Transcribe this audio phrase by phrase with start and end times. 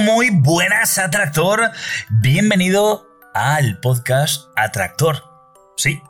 [0.00, 1.70] Muy buenas, Atractor.
[2.08, 5.22] Bienvenido al podcast Atractor.
[5.76, 6.02] Sí,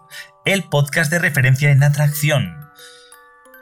[0.47, 2.71] el podcast de referencia en atracción.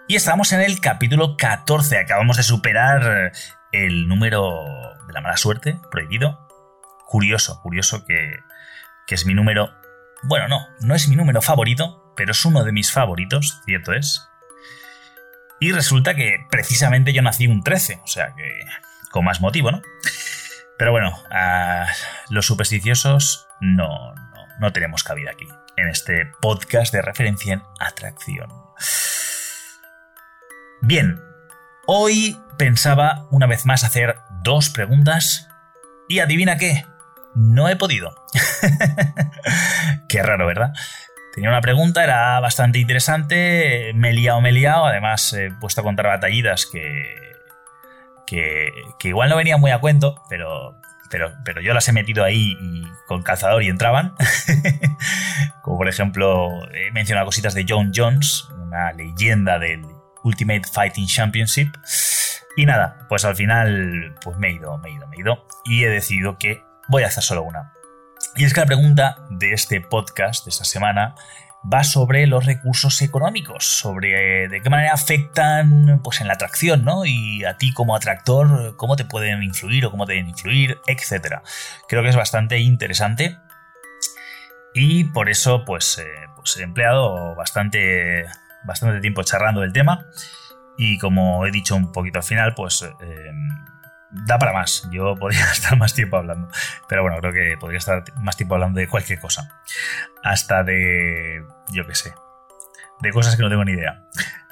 [0.07, 1.99] Y estamos en el capítulo 14.
[1.99, 3.33] Acabamos de superar
[3.73, 4.63] el número
[5.09, 6.47] de la mala suerte, prohibido.
[7.09, 8.37] Curioso, curioso que,
[9.09, 9.73] que es mi número.
[10.23, 14.29] Bueno, no, no es mi número favorito, pero es uno de mis favoritos, cierto es.
[15.65, 18.61] Y resulta que precisamente yo nací un 13, o sea que
[19.11, 19.81] con más motivo, ¿no?
[20.77, 21.19] Pero bueno,
[22.29, 25.49] los supersticiosos no, no, no tenemos cabida aquí,
[25.79, 28.53] en este podcast de referencia en atracción.
[30.83, 31.19] Bien,
[31.87, 35.49] hoy pensaba una vez más hacer dos preguntas
[36.11, 36.85] y adivina qué,
[37.35, 38.15] no he podido.
[40.11, 40.75] qué raro, ¿verdad?
[41.35, 45.81] Tenía una pregunta, era bastante interesante, me he liado, me he liado, además he puesto
[45.81, 47.33] a contar batallidas que,
[48.25, 52.23] que, que igual no venían muy a cuento, pero, pero, pero yo las he metido
[52.23, 54.15] ahí y, con calzador y entraban.
[55.63, 59.85] Como por ejemplo, he mencionado cositas de John Jones, una leyenda del
[60.23, 61.75] Ultimate Fighting Championship.
[62.57, 65.47] Y nada, pues al final pues me he ido, me he ido, me he ido.
[65.65, 67.73] Y he decidido que voy a hacer solo una.
[68.37, 71.15] Y es que la pregunta de este podcast de esta semana
[71.73, 77.07] va sobre los recursos económicos, sobre de qué manera afectan pues, en la atracción, ¿no?
[77.07, 81.43] Y a ti como atractor, cómo te pueden influir o cómo te deben influir, etc.
[81.89, 83.39] Creo que es bastante interesante
[84.75, 88.27] y por eso pues, eh, pues he empleado bastante,
[88.65, 90.07] bastante tiempo charlando del tema
[90.77, 92.83] y como he dicho un poquito al final, pues...
[92.83, 93.31] Eh,
[94.15, 94.89] da para más.
[94.91, 96.49] Yo podría estar más tiempo hablando.
[96.89, 99.61] Pero bueno, creo que podría estar más tiempo hablando de cualquier cosa.
[100.23, 101.45] Hasta de.
[101.73, 102.15] yo qué sé.
[103.01, 104.05] De cosas que no tengo ni idea.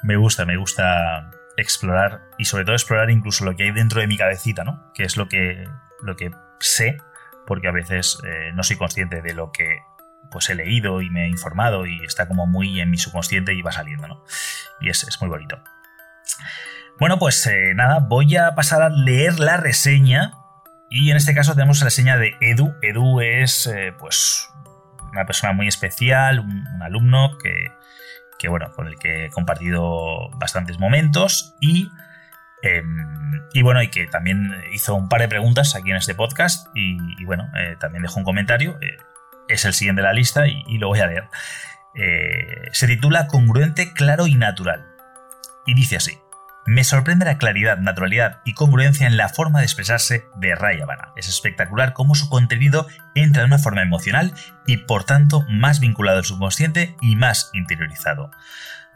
[0.03, 4.07] Me gusta, me gusta explorar y sobre todo explorar incluso lo que hay dentro de
[4.07, 4.91] mi cabecita, ¿no?
[4.93, 5.67] Que es lo que,
[6.01, 6.97] lo que sé,
[7.45, 9.79] porque a veces eh, no soy consciente de lo que
[10.31, 13.61] pues he leído y me he informado y está como muy en mi subconsciente y
[13.61, 14.23] va saliendo, ¿no?
[14.81, 15.63] Y es, es muy bonito.
[16.99, 20.33] Bueno, pues eh, nada, voy a pasar a leer la reseña.
[20.89, 22.75] Y en este caso tenemos la reseña de Edu.
[22.81, 24.49] Edu es, eh, pues,
[25.11, 27.71] una persona muy especial, un, alumno que,
[28.37, 31.89] que, bueno, con el que he compartido bastantes momentos y,
[32.61, 36.67] em, y bueno, y que también hizo un par de preguntas aquí en este podcast
[36.75, 38.77] y, bueno, eh, también dejó un comentario.
[39.49, 41.25] es el siguiente de la lista y, y lo voy a leer.
[42.71, 44.85] se titula Congruente, claro y natural.
[45.65, 46.22] Y dice así.
[46.65, 51.09] Me sorprende la claridad, naturalidad y congruencia en la forma de expresarse de Rayavana.
[51.17, 54.33] Es espectacular cómo su contenido entra de una forma emocional
[54.65, 58.31] y por tanto más vinculado al subconsciente y más interiorizado.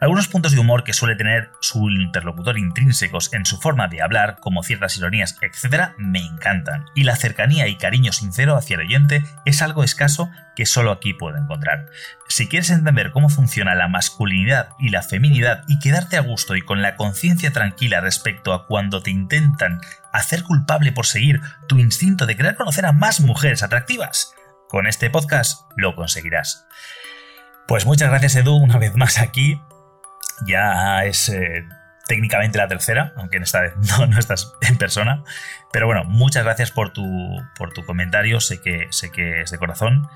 [0.00, 4.36] Algunos puntos de humor que suele tener su interlocutor intrínsecos en su forma de hablar,
[4.40, 9.24] como ciertas ironías, etc., me encantan, y la cercanía y cariño sincero hacia el oyente
[9.44, 11.86] es algo escaso que solo aquí puedo encontrar.
[12.28, 16.62] Si quieres entender cómo funciona la masculinidad y la feminidad y quedarte a gusto y
[16.62, 19.80] con la conciencia tranquila respecto a cuando te intentan
[20.12, 24.32] hacer culpable por seguir tu instinto de querer conocer a más mujeres atractivas,
[24.68, 26.68] con este podcast lo conseguirás.
[27.66, 29.60] Pues muchas gracias Edu una vez más aquí
[30.46, 31.64] ya es eh,
[32.06, 35.22] técnicamente la tercera, aunque en esta vez no, estás en persona.
[35.72, 37.06] Pero bueno, muchas gracias por tu,
[37.56, 40.08] por tu comentario, sé que, sé que es de corazón.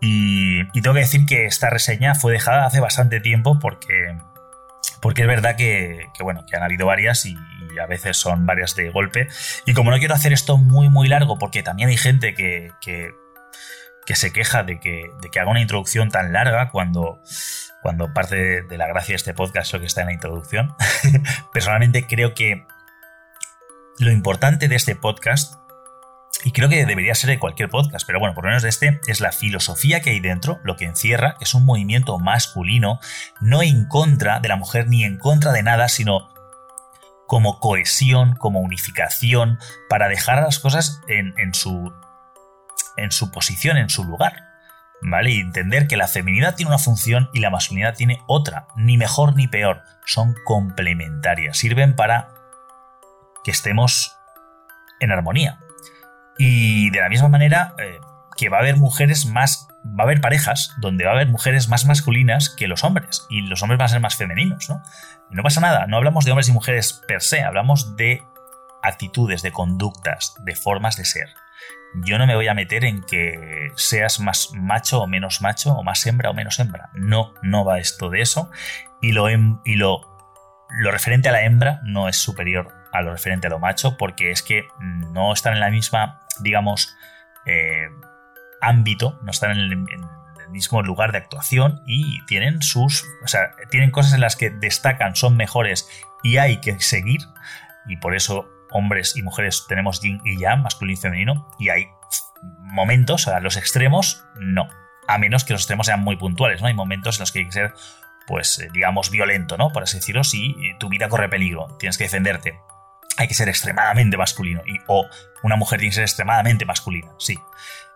[0.00, 4.16] Y, tengo que decir que esta reseña fue dejada hace bastante tiempo porque,
[5.02, 7.36] porque es verdad que, bueno, que han habido varias y,
[7.80, 9.28] a veces son varias de golpe.
[9.64, 13.10] Y como no quiero hacer esto muy, muy largo, porque también hay gente que, que,
[14.14, 17.20] se queja de que, de que haga una introducción tan larga cuando
[17.82, 20.74] cuando parte de la gracia de este podcast es que está en la introducción.
[21.52, 22.66] Personalmente creo que
[23.98, 25.56] lo importante de este podcast,
[26.44, 29.00] y creo que debería ser de cualquier podcast, pero bueno, por lo menos de este,
[29.06, 32.98] es la filosofía que hay dentro, lo que encierra, que es un movimiento masculino,
[33.40, 36.28] no en contra de la mujer ni en contra de nada, sino
[37.26, 39.58] como cohesión, como unificación,
[39.88, 41.92] para dejar las cosas en, en, su,
[42.96, 44.50] en su posición, en su lugar.
[45.02, 45.30] ¿vale?
[45.30, 49.36] Y entender que la feminidad tiene una función y la masculinidad tiene otra, ni mejor
[49.36, 52.28] ni peor, son complementarias, sirven para
[53.44, 54.16] que estemos
[55.00, 55.60] en armonía.
[56.38, 57.98] Y de la misma manera eh,
[58.36, 61.68] que va a haber mujeres más, va a haber parejas donde va a haber mujeres
[61.68, 64.82] más masculinas que los hombres y los hombres van a ser más femeninos, ¿no?
[65.30, 68.22] No pasa nada, no hablamos de hombres y mujeres per se, hablamos de
[68.82, 71.28] actitudes, de conductas, de formas de ser
[71.94, 75.82] yo no me voy a meter en que seas más macho o menos macho, o
[75.82, 76.90] más hembra o menos hembra.
[76.94, 78.50] No, no va esto de eso.
[79.00, 80.00] Y lo, y lo,
[80.70, 84.30] lo referente a la hembra no es superior a lo referente a lo macho, porque
[84.30, 86.96] es que no están en la misma, digamos,
[87.46, 87.88] eh,
[88.60, 90.20] ámbito, no están en el, en el,
[90.50, 95.14] mismo lugar de actuación y tienen sus, o sea, tienen cosas en las que destacan,
[95.14, 95.88] son mejores
[96.24, 97.20] y hay que seguir.
[97.86, 101.88] Y por eso hombres y mujeres tenemos yin y yang, masculino y femenino, y hay
[102.62, 104.68] momentos, a los extremos, no.
[105.06, 106.68] A menos que los extremos sean muy puntuales, ¿no?
[106.68, 107.74] Hay momentos en los que hay que ser,
[108.26, 109.70] pues, eh, digamos, violento, ¿no?
[109.70, 112.60] Por así decirlo, si tu vida corre peligro, tienes que defenderte.
[113.16, 114.62] Hay que ser extremadamente masculino.
[114.66, 115.06] Y, o
[115.42, 117.38] una mujer tiene que ser extremadamente masculina, sí.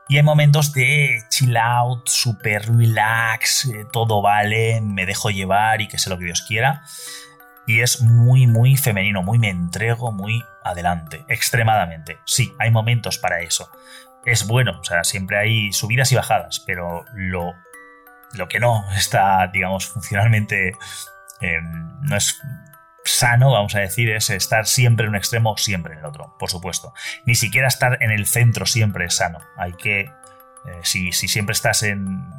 [0.08, 5.88] Y hay momentos de chill out, super relax, eh, todo vale, me dejo llevar y
[5.88, 6.82] que sé lo que Dios quiera
[7.66, 12.18] y es muy, muy femenino, muy me entrego, muy adelante, extremadamente.
[12.24, 13.70] Sí, hay momentos para eso.
[14.24, 17.52] Es bueno, o sea, siempre hay subidas y bajadas, pero lo,
[18.32, 20.72] lo que no está, digamos, funcionalmente,
[21.40, 21.58] eh,
[22.00, 22.40] no es
[23.04, 26.50] sano, vamos a decir, es estar siempre en un extremo siempre en el otro, por
[26.50, 26.94] supuesto.
[27.26, 29.40] Ni siquiera estar en el centro siempre es sano.
[29.58, 30.10] Hay que, eh,
[30.82, 32.30] si, si, siempre estás en,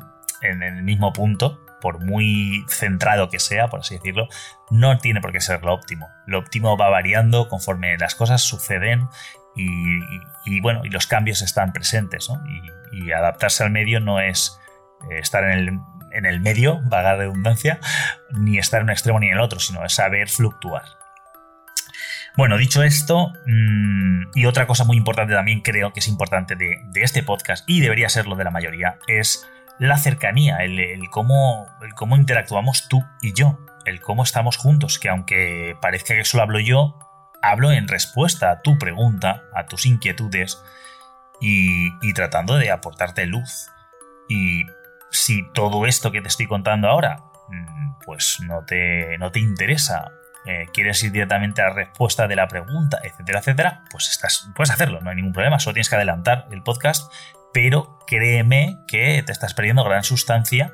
[0.42, 4.28] en el mismo punto, por muy centrado que sea, por así decirlo,
[4.72, 6.10] no tiene por qué ser lo óptimo.
[6.26, 9.08] Lo óptimo va variando conforme las cosas suceden
[9.56, 12.28] y, bueno, y los cambios están presentes,
[12.92, 14.60] y, adaptarse al medio no es
[15.12, 15.80] eh, estar en el,
[16.12, 17.80] en el medio, vaga redundancia,
[18.32, 20.86] ni estar en un extremo ni en el otro, sino es saber fluctuar.
[22.36, 26.82] Bueno, dicho esto, mmm, y otra cosa muy importante también creo que es importante de,
[26.88, 29.48] de, este podcast, y debería serlo de la mayoría, es
[29.80, 35.10] la cercanía, el, cómo, el cómo interactuamos tú y yo, el cómo estamos juntos, que
[35.10, 37.00] aunque parezca que solo hablo yo,
[37.42, 40.62] hablo en respuesta a tu pregunta, a tus inquietudes
[41.42, 43.70] y, y, tratando de aportarte luz.
[44.28, 44.66] Y
[45.12, 50.12] si todo esto que te estoy contando ahora, mm, pues no te, no te interesa,
[50.46, 54.70] eh, quieres ir directamente a la respuesta de la pregunta, etcétera, etcétera, pues estás, puedes
[54.72, 57.12] hacerlo, no hay ningún problema, solo tienes que adelantar el podcast
[57.56, 60.74] pero créeme que te estás perdiendo gran sustancia,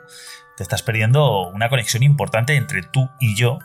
[0.58, 3.60] te estás perdiendo una conexión importante entre tú y yo,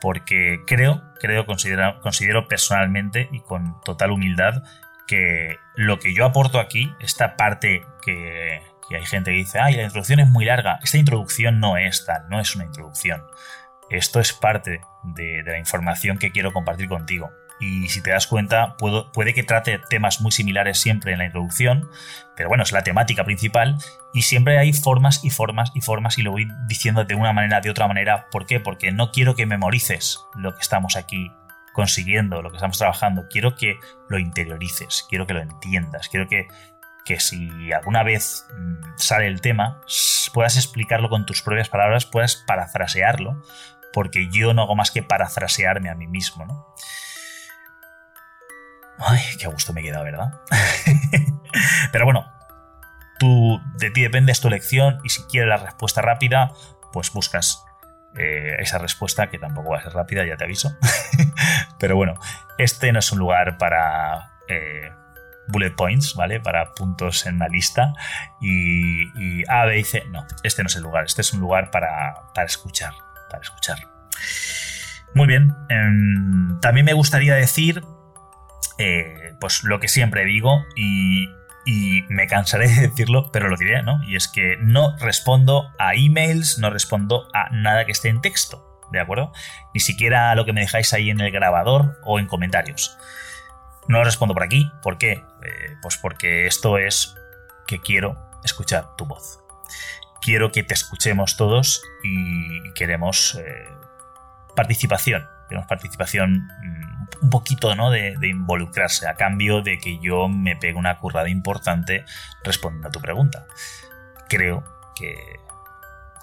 [0.00, 4.62] porque creo, creo, considero, considero personalmente y con total humildad
[5.08, 9.82] que lo que yo aporto aquí, esta parte que, hay gente que dice, ay, la
[9.82, 13.20] introducción es muy larga, esta introducción no es tal, no es una introducción.
[13.90, 18.76] Esto es parte de la información que quiero compartir contigo y si te das cuenta
[18.78, 21.88] puede que trate temas muy similares siempre en la introducción,
[22.34, 23.76] pero bueno, es la temática principal
[24.14, 27.60] y siempre hay formas y formas y formas y lo voy diciendo de una manera,
[27.60, 28.28] de otra manera.
[28.30, 28.60] ¿Por qué?
[28.60, 31.30] Porque no quiero que memorices lo que estamos aquí
[31.72, 33.78] consiguiendo, lo que estamos trabajando, quiero que
[34.08, 36.48] lo interiorices, quiero que lo entiendas, quiero que,
[37.04, 39.80] que si alguna vez mm, sale el tema,
[40.32, 43.42] puedas explicarlo con tus propias palabras, puedas parafrasearlo,
[43.92, 46.74] porque yo no hago más que parafrasearme a mí mismo, ¿no?
[49.00, 50.32] Ay, qué gusto me queda, ¿verdad?
[51.92, 52.30] Pero bueno,
[53.18, 56.52] tú, de ti depende, es tu elección y si quieres la respuesta rápida,
[56.92, 57.64] pues buscas
[58.16, 60.76] eh, esa respuesta que tampoco va a ser rápida, ya te aviso.
[61.78, 62.14] Pero bueno,
[62.58, 64.90] este no es un lugar para eh,
[65.48, 66.40] bullet points, ¿vale?
[66.40, 67.94] Para puntos en la lista
[68.40, 70.04] y, y, A, B C.
[70.10, 72.92] No, este no es el lugar, este es un lugar para, para escuchar,
[73.30, 73.78] para escuchar.
[75.14, 77.82] Muy bien, eh, también me gustaría decir
[78.80, 81.28] eh, pues lo que siempre digo y,
[81.66, 84.02] y, me cansaré de decirlo, pero lo diré, ¿no?
[84.04, 88.80] Y es que no respondo a emails, no respondo a nada que esté en texto,
[88.90, 89.32] ¿de acuerdo?
[89.74, 92.96] Ni siquiera a lo que me dejáis ahí en el grabador o en comentarios.
[93.86, 95.12] No respondo por aquí, ¿por qué?
[95.12, 97.14] Eh, pues porque esto es
[97.66, 99.40] que quiero escuchar tu voz.
[100.22, 103.68] Quiero que te escuchemos todos y queremos eh,
[104.56, 105.26] participación.
[105.48, 106.89] Queremos participación mm,
[107.20, 107.90] un poquito ¿no?
[107.90, 112.04] de, involucrarse a cambio de que yo me pegue una currada importante
[112.44, 113.46] respondiendo a tu pregunta.
[114.28, 114.64] Creo
[114.94, 115.14] que,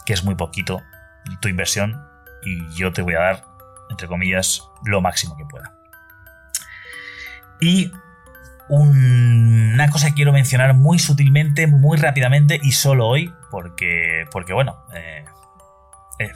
[0.05, 0.81] que es muy poquito
[1.41, 2.01] tu inversión
[2.43, 3.43] y yo te voy a dar,
[3.89, 5.73] entre comillas, lo máximo que pueda.
[7.59, 7.91] Y
[8.69, 14.85] una cosa que quiero mencionar muy sutilmente, muy rápidamente y solo hoy, porque, porque bueno,
[14.93, 15.25] eh,
[16.19, 16.31] eh,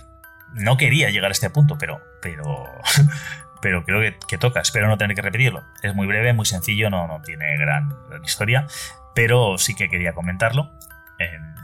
[0.53, 2.65] no quería llegar a este punto, pero, pero,
[3.62, 4.62] pero creo que, toca.
[4.62, 5.63] Espero no tener que repetirlo.
[5.84, 8.68] Es muy breve, muy sencillo, no, no tiene gran, historia,
[9.15, 10.72] pero sí que quería comentarlo.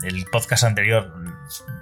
[0.03, 1.13] el podcast anterior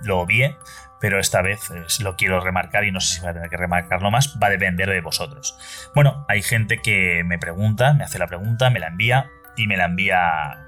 [0.03, 0.57] lo obvié,
[0.99, 1.69] pero esta vez
[1.99, 4.49] lo quiero remarcar y no sé si voy a tener que remarcarlo más, va a
[4.49, 5.57] depender de vosotros.
[5.93, 9.77] Bueno, hay gente que me pregunta, me hace la pregunta, me la envía y me
[9.77, 10.67] la envía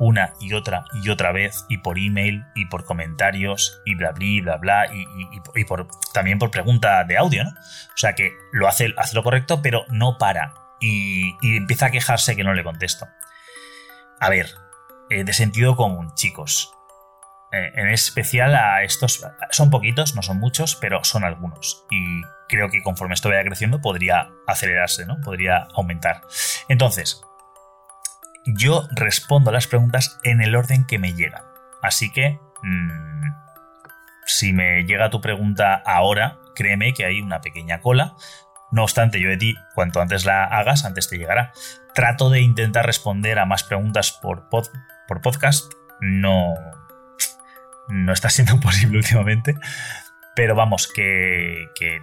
[0.00, 4.40] una y otra y otra vez y por email y por comentarios y bla bla
[4.42, 7.50] bla bla y, por, también por pregunta de audio, ¿no?
[7.50, 12.34] O sea que lo hace, hace lo correcto pero no para y, empieza a quejarse
[12.34, 13.06] que no le contesto.
[14.18, 14.46] A ver,
[15.10, 16.72] eh, de sentido común, chicos.
[17.52, 21.84] Eh, en especial a estos, son poquitos, no son muchos, pero son algunos.
[21.90, 25.20] Y creo que conforme esto vaya creciendo podría acelerarse, ¿no?
[25.20, 26.22] Podría aumentar.
[26.68, 27.22] Entonces,
[28.46, 31.42] yo respondo a las preguntas en el orden que me llegan.
[31.82, 33.22] Así que, mm,
[34.26, 38.14] si me llega tu pregunta ahora, créeme que hay una pequeña cola.
[38.70, 41.52] No obstante, yo de ti, cuanto antes la hagas, antes te llegará.
[41.94, 45.72] Trato de intentar responder a más preguntas por, por podcast.
[46.00, 46.54] No,
[47.88, 49.56] no está siendo posible últimamente.
[50.36, 52.00] Pero vamos, que, que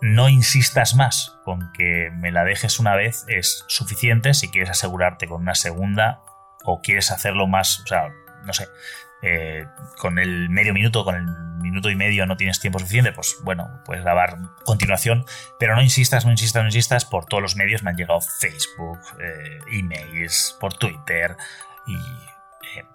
[0.00, 5.26] no insistas más con que me la dejes una vez es suficiente si quieres asegurarte
[5.26, 6.20] con una segunda
[6.64, 8.08] o quieres hacerlo más, o sea,
[8.44, 8.68] no sé,
[9.22, 11.26] eh, con el medio minuto, con el
[11.60, 15.24] minuto y medio no tienes tiempo suficiente, pues bueno, puedes grabar continuación,
[15.58, 19.00] pero no insistas, no insistas, no insistas, por todos los medios me han llegado Facebook,
[19.20, 21.36] eh, emails, por Twitter
[21.86, 21.96] y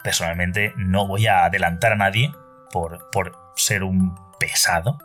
[0.02, 2.32] personalmente no voy a adelantar a nadie
[2.70, 4.98] por, por ser un pesado.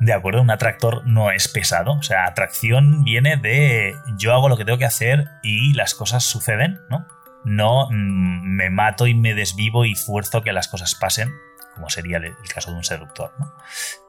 [0.00, 1.92] De acuerdo, un atractor no es pesado.
[1.92, 6.24] O sea, atracción viene de yo hago lo que tengo que hacer y las cosas
[6.24, 7.06] suceden, ¿no?
[7.44, 11.30] No mm, me mato y me desvivo y fuerzo que las cosas pasen,
[11.74, 13.52] como sería el, caso de un seductor, ¿no?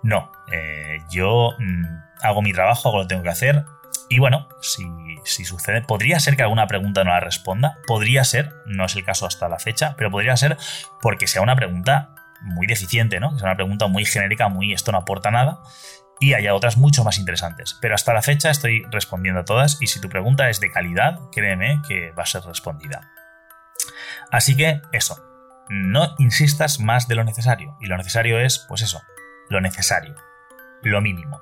[0.02, 1.86] No, eh, yo mm,
[2.22, 3.66] hago mi trabajo, hago lo que tengo que hacer,
[4.12, 8.86] y bueno, si, sucede, podría ser que alguna pregunta no la responda, podría ser, no
[8.86, 10.58] es el caso hasta la fecha, pero podría ser
[11.02, 12.10] porque sea una pregunta
[12.42, 13.38] muy deficiente, ¿no?
[13.38, 15.60] Sea una pregunta muy genérica, muy esto no aporta nada,
[16.20, 17.78] y haya otras mucho más interesantes.
[17.82, 21.20] Pero hasta la fecha estoy respondiendo a todas y si tu pregunta es de calidad,
[21.32, 23.02] créeme que va a ser respondida.
[24.32, 25.22] Así que eso,
[25.68, 27.76] no insistas más de lo necesario.
[27.82, 29.02] Y lo necesario es, pues eso,
[29.50, 30.16] lo necesario,
[30.84, 31.42] lo mínimo.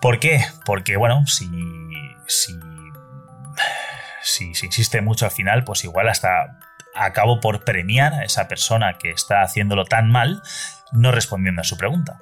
[0.00, 0.44] ¿Por qué?
[0.66, 1.48] Porque, bueno, si,
[2.26, 2.58] si,
[4.22, 6.58] si, si insiste mucho al final, pues igual hasta
[6.94, 10.42] acabo por premiar a esa persona que está haciéndolo tan mal,
[10.92, 12.20] no respondiendo a su pregunta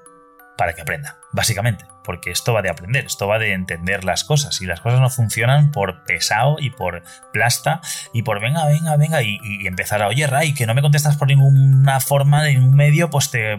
[0.60, 4.60] para que aprenda, básicamente, porque esto va de aprender, esto va de entender las cosas
[4.60, 7.80] y las cosas no funcionan por pesado y por plasta
[8.12, 11.28] y por venga, venga, venga y, empezar a, oye, Ray, que no me contestas por
[11.28, 13.58] ninguna forma, de ningún medio, pues te,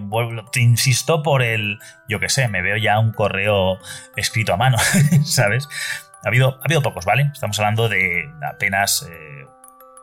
[0.51, 3.79] te insisto por el, yo qué sé, me veo ya un correo
[4.15, 4.77] escrito a mano,
[5.25, 5.67] ¿sabes?
[6.23, 7.31] Ha habido, ha habido pocos, ¿vale?
[7.33, 9.47] Estamos hablando de apenas eh,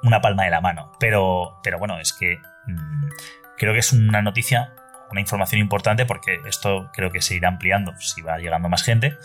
[0.02, 3.09] una palma de la mano, pero, pero bueno, es que mm,
[3.57, 4.73] creo que es una noticia
[5.11, 9.17] una información importante porque esto creo que se irá ampliando si va llegando más gente.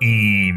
[0.00, 0.50] Y,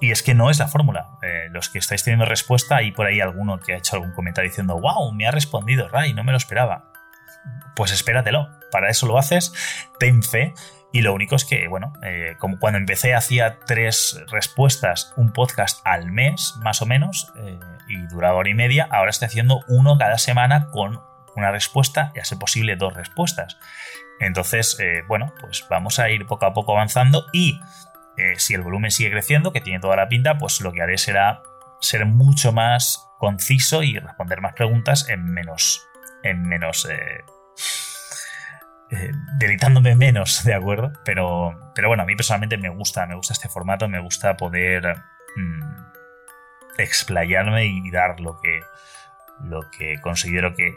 [0.00, 1.10] es que no es la fórmula.
[1.22, 4.50] Eh, los que estáis teniendo respuesta, hay por ahí alguno que ha hecho algún comentario
[4.50, 6.90] diciendo, wow, me ha respondido Ray, no me lo esperaba.
[7.76, 9.52] Pues espératelo, para eso lo haces,
[10.00, 10.54] ten fe.
[10.92, 15.80] Y lo único es que, bueno, eh, como cuando empecé hacía tres respuestas, un podcast
[15.86, 17.58] al mes, más o menos, eh,
[17.88, 21.00] y duraba hora y media, ahora estoy haciendo uno cada semana con
[21.34, 23.56] una respuesta y a ser posible dos respuestas.
[24.20, 27.58] Entonces, eh, bueno, pues vamos a ir poco a poco avanzando y
[28.36, 31.42] si el volumen sigue creciendo, que tiene toda la pinta, pues lo que haré será
[31.80, 35.88] ser mucho más conciso y responder más preguntas en menos,
[36.22, 36.86] en menos,
[38.92, 40.92] eh, delitándome menos, ¿de acuerdo?
[41.04, 45.02] Pero, pero bueno, a mí personalmente me gusta, me gusta este formato, me gusta poder
[45.36, 45.62] mm,
[46.78, 48.60] explayarme y dar lo que,
[49.42, 50.76] lo que considero que,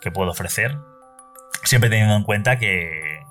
[0.00, 0.78] que puedo ofrecer,
[1.66, 3.24] siempre teniendo en cuenta que,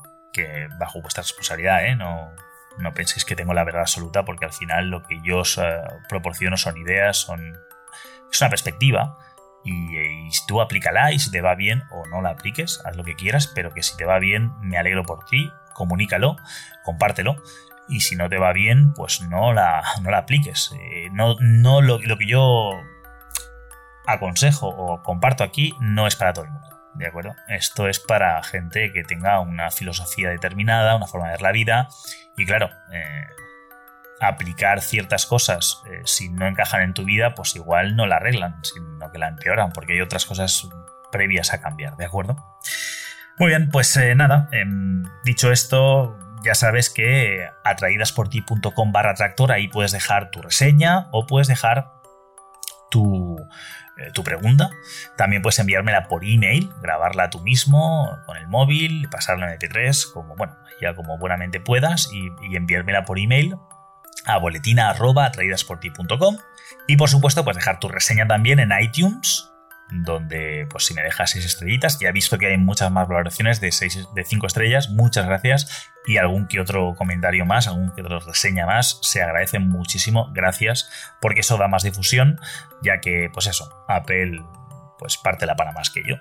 [0.77, 1.95] bajo vuestra responsabilidad, ¿eh?
[1.95, 2.31] no,
[2.77, 5.81] no penséis que tengo la verdad absoluta, porque al final lo que yo os eh,
[6.09, 7.57] proporciono son ideas, son
[8.29, 9.17] es una perspectiva.
[9.65, 13.15] Y, tú aplícala y si te va bien o no la apliques, haz lo que
[13.15, 16.37] quieras, pero que si te va bien, me alegro por ti, comunícalo,
[16.83, 17.35] compártelo.
[17.87, 20.73] Y si no te va bien, pues no la, no la apliques.
[20.79, 22.71] Eh, no, no lo, lo que yo
[24.07, 26.69] aconsejo o comparto aquí no es para todo el mundo.
[26.95, 27.35] ¿De acuerdo?
[27.49, 31.89] Esto es para gente que tenga una filosofía determinada, una forma de ver la vida.
[32.37, 33.25] Y claro, eh,
[34.27, 38.59] aplicar ciertas cosas eh, si no encajan en tu vida, pues igual no la arreglan,
[38.63, 40.67] sino que la empeoran, porque hay otras cosas
[41.11, 42.35] previas a cambiar, ¿de acuerdo?
[43.37, 49.67] Muy bien, pues eh, nada, em, dicho esto, ya sabes que atraídasporti.com barra tractor, ahí
[49.67, 51.91] puedes dejar tu reseña o puedes dejar
[52.89, 53.37] tu,
[53.97, 54.69] eh, tu pregunta.
[55.17, 60.35] También puedes enviármela por email, grabarla tú mismo con el móvil, pasarla en MP3, como
[60.35, 63.57] bueno, ya como buenamente puedas, y, y enviármela por email
[64.25, 66.37] a boletina.atraídasporti.com
[66.87, 69.51] y por supuesto pues dejar tu reseña también en iTunes
[69.89, 73.61] donde pues si me dejas 6 estrellitas, ya he visto que hay muchas más valoraciones
[73.61, 78.01] de 6 de 5 estrellas, muchas gracias y algún que otro comentario más, algún que
[78.01, 80.89] otro reseña más, se agradece muchísimo, gracias,
[81.21, 82.39] porque eso da más difusión,
[82.81, 84.43] ya que pues eso, Apple
[84.97, 86.15] pues parte la pana más que yo.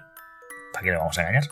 [0.73, 1.45] ¿Para qué le vamos a engañar?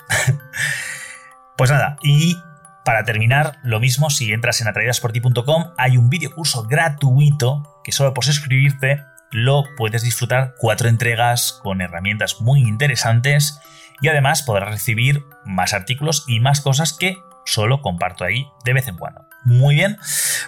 [1.56, 2.37] pues nada, y
[2.85, 8.12] para terminar, lo mismo, si entras en atraídasporti.com, hay un vídeo curso gratuito que solo
[8.15, 13.61] por suscribirte lo puedes disfrutar cuatro entregas con herramientas muy interesantes
[14.01, 18.89] y además podrás recibir más artículos y más cosas que solo comparto ahí de vez
[18.89, 19.25] en cuando.
[19.45, 19.97] Muy bien,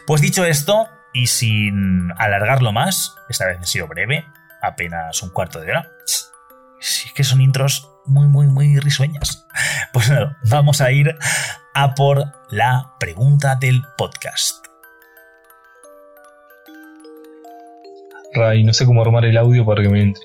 [0.06, 4.26] pues dicho esto y sin alargarlo más, esta vez he sido breve,
[4.60, 5.88] apenas un cuarto de hora.
[6.80, 9.46] Sí que son intros muy, muy, muy risueñas.
[9.92, 11.14] Pues nada, vamos a ir
[11.74, 14.64] a por la pregunta del podcast.
[18.34, 20.22] Ray, no sé cómo armar el audio para que me entre.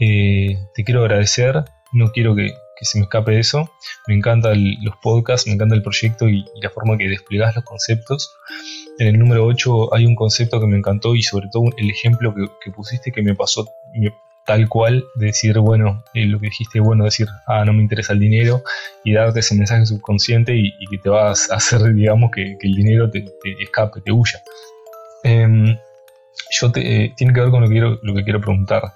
[0.00, 3.70] Eh, te quiero agradecer, no quiero que, se me escape eso.
[4.06, 8.34] Me encantan los podcasts, me encanta el proyecto y, la forma que desplegás los conceptos.
[8.98, 12.34] En el número 8 hay un concepto que me encantó y sobre todo el ejemplo
[12.34, 13.66] que, pusiste que me pasó
[14.46, 18.12] tal cual, de decir, bueno, eh, lo que dijiste, bueno, decir, ah, no me interesa
[18.12, 18.62] el dinero
[19.04, 23.10] y darte ese mensaje subconsciente y, que te vas a hacer, digamos, que, el dinero
[23.10, 23.24] te,
[23.60, 24.40] escape, te huya.
[25.24, 25.76] Em,
[26.50, 28.94] yo te, eh, tiene que ver con lo que, quiero, lo que quiero preguntar.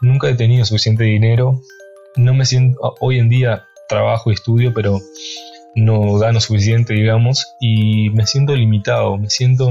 [0.00, 1.60] Nunca he tenido suficiente dinero.
[2.16, 2.78] No me siento.
[2.82, 4.98] Ah, hoy en día trabajo y estudio, pero
[5.74, 9.18] no gano suficiente, digamos, y me siento limitado.
[9.18, 9.70] Me siento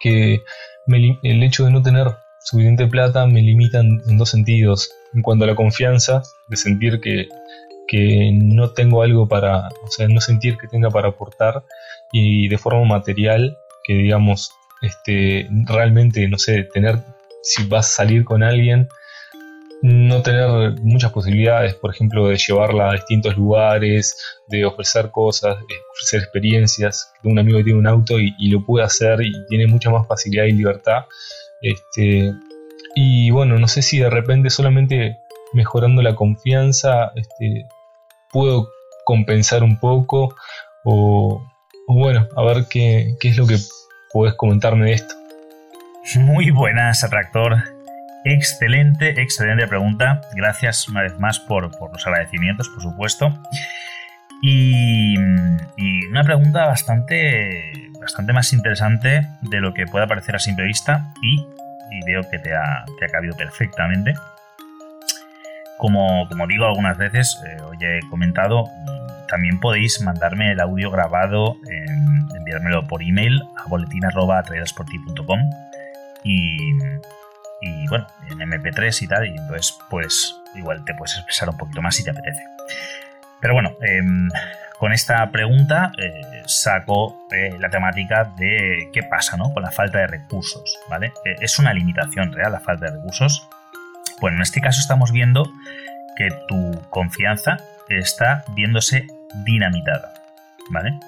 [0.00, 0.40] que
[0.86, 2.08] el hecho de no tener
[2.42, 4.90] suficiente plata me limita en, dos sentidos.
[5.14, 7.28] En cuanto a la confianza, de sentir que,
[7.88, 11.64] que no tengo algo para, o sea, no sentir que tenga para aportar,
[12.12, 16.98] y de forma material, que digamos, este, realmente, no sé, tener,
[17.42, 18.88] si vas a salir con alguien,
[19.82, 24.14] no tener muchas posibilidades, por ejemplo, de llevarla a distintos lugares,
[24.48, 27.12] de ofrecer cosas, de ofrecer experiencias.
[27.24, 30.44] Un amigo que tiene un auto y, lo puede hacer y tiene mucha más facilidad
[30.44, 31.04] y libertad.
[31.60, 32.32] Este,
[32.94, 35.18] y bueno, no sé si de repente solamente
[35.52, 37.66] mejorando la confianza este,
[38.30, 38.68] puedo
[39.04, 40.34] compensar un poco
[40.84, 41.44] o,
[41.86, 43.56] bueno, a ver qué, qué es lo que
[44.12, 45.14] puedes comentarme esto.
[46.16, 47.62] Muy buenas, Atractor.
[48.24, 50.20] Excelente, excelente pregunta.
[50.34, 53.34] Gracias una vez más por, los agradecimientos, por supuesto.
[54.42, 55.16] Y,
[56.10, 61.46] una pregunta bastante, bastante más interesante de lo que pueda parecer a simple vista y,
[62.06, 64.14] veo que te ha, te cabido perfectamente.
[65.78, 68.64] Como, digo algunas veces, eh, hoy he comentado,
[69.28, 71.56] también podéis mandarme el audio grabado,
[72.36, 75.40] enviármelo por email a boletín.com
[76.24, 76.56] y,
[77.62, 81.80] y bueno, en MP3 y tal, y entonces pues igual te puedes expresar un poquito
[81.82, 82.42] más si te apetece.
[83.40, 84.28] Pero bueno, em,
[84.78, 89.52] con esta pregunta eh, saco eh, la temática de qué pasa ¿no?
[89.52, 91.12] con la falta de recursos, ¿vale?
[91.24, 93.46] Eh, ¿Es una limitación real la falta de recursos?
[94.20, 95.50] Bueno, en este caso estamos viendo
[96.16, 99.06] que tu confianza está viéndose
[99.44, 100.12] dinamitada,
[100.70, 100.98] ¿vale?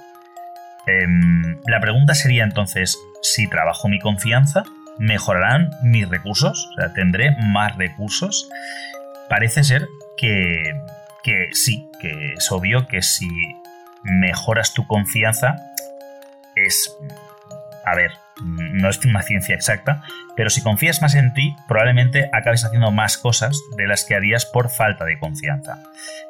[0.87, 4.65] Em, la pregunta sería entonces, si trabajo mi confianza,
[4.99, 6.69] ¿mejorarán mis recursos?
[6.73, 8.49] O sea, ¿tendré más recursos?
[9.29, 10.75] Parece ser que,
[11.23, 13.29] que sí, que es obvio que si
[14.03, 15.57] mejoras tu confianza,
[16.57, 16.97] es...
[17.85, 20.03] A ver, no es una ciencia exacta,
[20.37, 24.47] pero si confías más en ti, probablemente acabes haciendo más cosas de las que harías
[24.47, 25.83] por falta de confianza.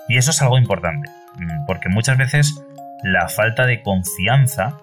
[0.09, 1.11] Y eso es algo importante.
[1.37, 2.55] Mm, porque muchas veces
[3.03, 4.79] la falta de confianza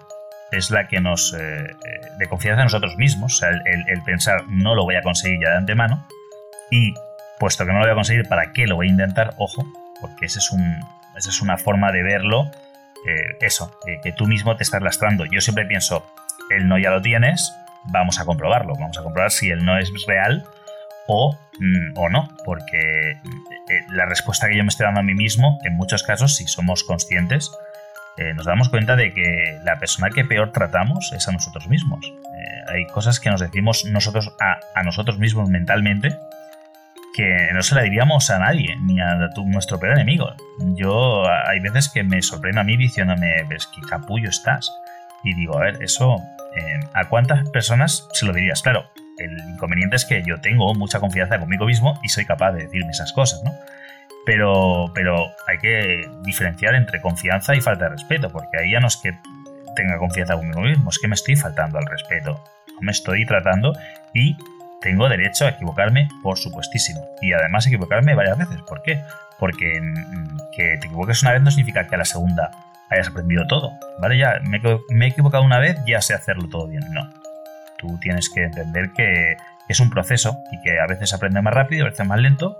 [0.52, 1.32] es la que nos...
[1.34, 5.02] Eh, eh, de confianza en nosotros mismos, o sea, el, pensar no lo voy a
[5.02, 6.06] conseguir ya de antemano
[6.70, 6.92] y
[7.38, 9.34] puesto que no lo voy a conseguir, ¿para qué lo voy a intentar?
[9.38, 9.64] Ojo,
[10.00, 12.50] porque esa es una forma de verlo,
[13.06, 15.24] eh, eso, que tú mismo te estás lastrando.
[15.24, 16.04] Yo siempre pienso,
[16.50, 17.52] el no ya lo tienes,
[17.84, 20.44] vamos a comprobarlo, vamos a comprobar si el no es real
[21.06, 25.14] o, mm, o no, porque eh, la respuesta que yo me estoy dando a mí
[25.14, 27.50] mismo, en muchos casos, si somos conscientes,
[28.16, 32.00] eh, nos damos cuenta de que la persona que peor tratamos es a nosotros mismos.
[32.04, 36.16] Eh, hay cosas que nos decimos nosotros a, nosotros mismos mentalmente
[37.14, 40.32] que no se la diríamos a nadie, ni a nuestro peor enemigo.
[40.58, 44.70] Yo hay veces que me sorprende a mí diciéndome, ves qué capullo estás.
[45.24, 46.16] Y digo, a ver, eso,
[46.56, 48.62] eh, ¿a cuántas personas se lo dirías?
[48.62, 52.64] Claro, el inconveniente es que yo tengo mucha confianza conmigo mismo y soy capaz de
[52.64, 53.52] decirme esas cosas, ¿no?
[54.24, 58.86] Pero, pero hay que diferenciar entre confianza y falta de respeto, porque ahí ya no
[58.86, 59.18] es que
[59.76, 62.42] tenga confianza conmigo mismo, es que me estoy faltando al respeto.
[62.68, 63.74] No me estoy tratando
[64.14, 64.36] y
[64.80, 67.00] tengo derecho a equivocarme, por supuestísimo.
[67.20, 68.60] Y además equivocarme varias veces.
[68.62, 69.02] ¿Por qué?
[69.38, 72.50] Porque mm, que te equivoques una vez no significa que a la segunda
[72.90, 73.72] hayas aprendido todo.
[74.00, 74.18] ¿Vale?
[74.18, 74.60] Ya me,
[75.04, 76.82] he equivocado una vez, ya sé hacerlo todo bien.
[76.92, 77.08] No.
[77.78, 79.36] Tú tienes que entender que
[79.68, 82.58] es un proceso y que a veces aprende más rápido, a veces más lento,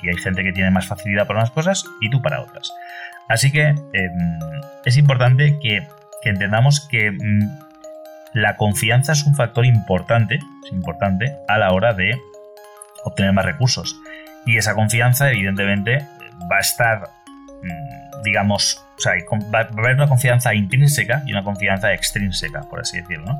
[0.00, 2.72] y hay gente que tiene más facilidad para unas cosas y tú para otras.
[3.28, 4.38] Así que em,
[4.84, 5.86] es importante que,
[6.24, 7.67] entendamos que mm,
[8.34, 12.20] la confianza es un factor importante, es importante a la hora de
[13.04, 13.96] obtener más recursos.
[14.46, 16.06] Y esa confianza, evidentemente,
[16.50, 17.10] va a estar,
[17.62, 19.12] mm, digamos, o sea,
[19.54, 23.36] va a haber una confianza intrínseca y una confianza extrínseca, por así decirlo.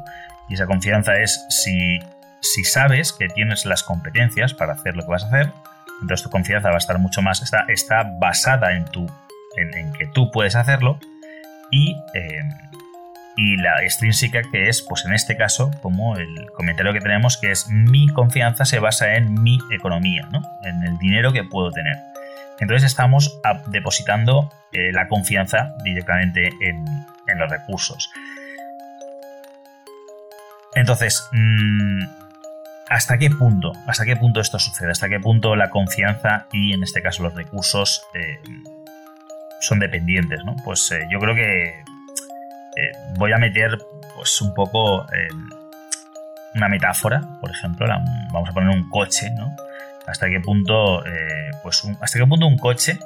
[0.49, 1.99] Y esa confianza es si,
[2.41, 5.53] si sabes que tienes las competencias para hacer lo que vas a hacer,
[6.01, 9.11] entonces tu confianza va a estar mucho más, está, está basada en, tu,
[9.57, 10.99] en, que tú puedes hacerlo
[11.71, 12.41] y, eh,
[13.39, 17.53] y la extrínseca que es, pues en este caso, como el comentario que tenemos, que
[17.53, 20.43] es mi confianza se basa en mi economía, ¿no?
[20.65, 21.97] en el dinero que puedo tener.
[22.59, 26.85] Entonces estamos depositando eh, la confianza directamente en,
[27.29, 28.11] en, los recursos.
[30.75, 32.03] Entonces, mmm,
[32.91, 33.73] ¿Hasta qué punto?
[33.87, 34.91] ¿Hasta qué punto esto sucede?
[34.91, 38.41] ¿Hasta qué punto la confianza y en este caso los recursos eh,
[39.61, 40.43] son dependientes?
[40.45, 40.57] ¿no?
[40.65, 41.85] Pues eh, yo creo que
[42.79, 43.79] eh, voy a meter
[44.15, 45.07] pues un poco
[46.55, 47.87] una metáfora, por ejemplo,
[48.33, 49.55] vamos a poner un coche, ¿no?
[50.07, 51.05] ¿Hasta qué punto,
[51.63, 52.99] pues hasta qué punto un coche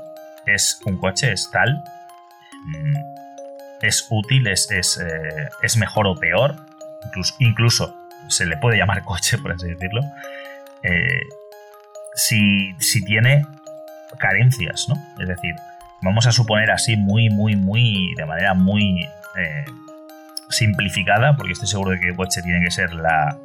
[0.46, 1.82] es un coche es tal,
[2.64, 2.96] mm,
[3.82, 5.00] es útil, es, es,
[5.62, 6.56] es mejor o peor,
[7.04, 7.96] incluso, incluso
[8.28, 10.02] se le puede llamar coche, por así decirlo,
[10.82, 11.22] eh,
[12.14, 13.46] si, tiene
[14.18, 14.96] carencias, ¿no?
[15.20, 15.54] Es decir,
[16.02, 19.64] vamos a suponer así muy, muy, muy, de manera muy eh,
[20.50, 23.38] simplificada, porque estoy seguro de que coche tiene que ser la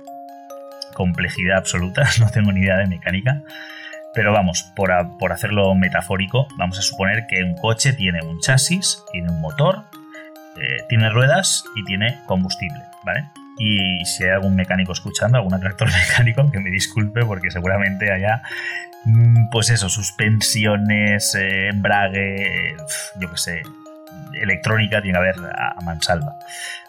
[0.93, 3.41] complejidad absoluta, no tengo ni idea de mecánica,
[4.13, 9.04] pero vamos, por, por hacerlo metafórico, vamos a suponer que un coche tiene un chasis,
[9.12, 9.84] tiene un motor,
[10.60, 13.30] eh, tiene ruedas y tiene combustible, ¿vale?
[13.60, 18.41] Y si hay algún mecánico escuchando, algún atractor mecánico, que me disculpe porque seguramente haya,
[19.06, 22.76] mm, pues eso, suspensiones, eh, embrague,
[23.19, 23.62] yo qué sé,
[24.41, 26.36] electrónica tiene que haber a, mansalva.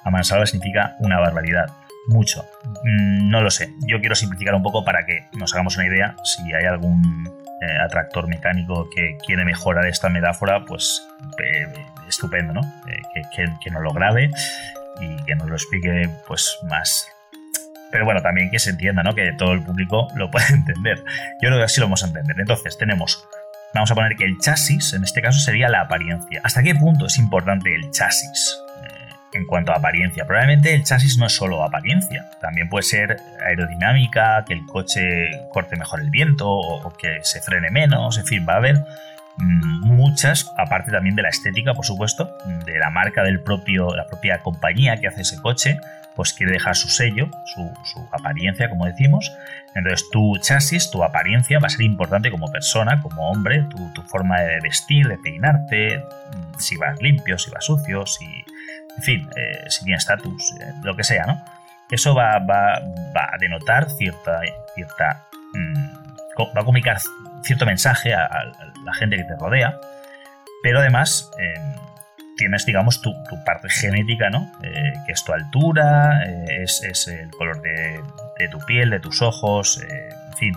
[0.05, 1.67] A mansalva significa una barbaridad.
[2.09, 2.45] Mucho.
[2.85, 3.71] Mm, no lo sé.
[3.87, 6.17] Yo quiero simplificar un poco para que nos hagamos una idea.
[6.25, 7.29] Si hay algún
[7.61, 11.07] eh, atractor mecánico que quiere mejorar esta metáfora, pues
[11.39, 11.67] eh,
[12.09, 12.63] estupendo, ¿no?
[12.87, 14.31] que, que, que, nos lo grabe
[15.01, 17.09] y que nos lo explique pues más.
[17.91, 19.15] Pero bueno, también que se entienda, ¿no?
[19.15, 20.99] Que todo el público lo puede entender.
[21.43, 22.39] Yo creo que así lo vamos a entender.
[22.39, 23.27] Entonces, tenemos,
[23.75, 26.41] vamos a poner que el chasis, en este caso, sería la apariencia.
[26.45, 28.59] ¿Hasta qué punto es importante el chasis?
[28.83, 33.17] Eh, en cuanto a apariencia, probablemente el chasis no es solo apariencia, también puede ser
[33.45, 38.47] aerodinámica, que el coche corte mejor el viento o que se frene menos, en fin,
[38.49, 38.85] va a haber
[39.39, 42.31] muchas, aparte también de la estética, por supuesto,
[42.65, 45.79] de la marca del propio, la propia compañía que hace ese coche,
[46.17, 49.33] pues quiere dejar su sello, su, apariencia, como decimos.
[49.79, 53.65] Entonces tu chasis, tu apariencia va a ser importante como persona, como hombre,
[53.95, 56.05] tu, forma de vestir, de peinarte,
[56.59, 60.97] si vas limpio, si vas sucio, si, en fin, eh, si tienes estatus, eh, lo
[60.97, 61.45] que sea, ¿no?
[61.91, 64.41] Eso va, a denotar cierta,
[64.75, 65.89] cierta mm,
[66.39, 66.99] va a comunicar
[67.43, 68.29] cierto mensaje a,
[68.85, 69.79] la gente que te rodea,
[70.63, 71.63] pero además em,
[72.37, 73.15] tienes, digamos, tu,
[73.45, 74.51] parte genética, ¿no?
[74.63, 78.01] Eh, que es tu altura, es, el color de,
[78.49, 80.53] tu piel, de tus ojos, eh, en fin,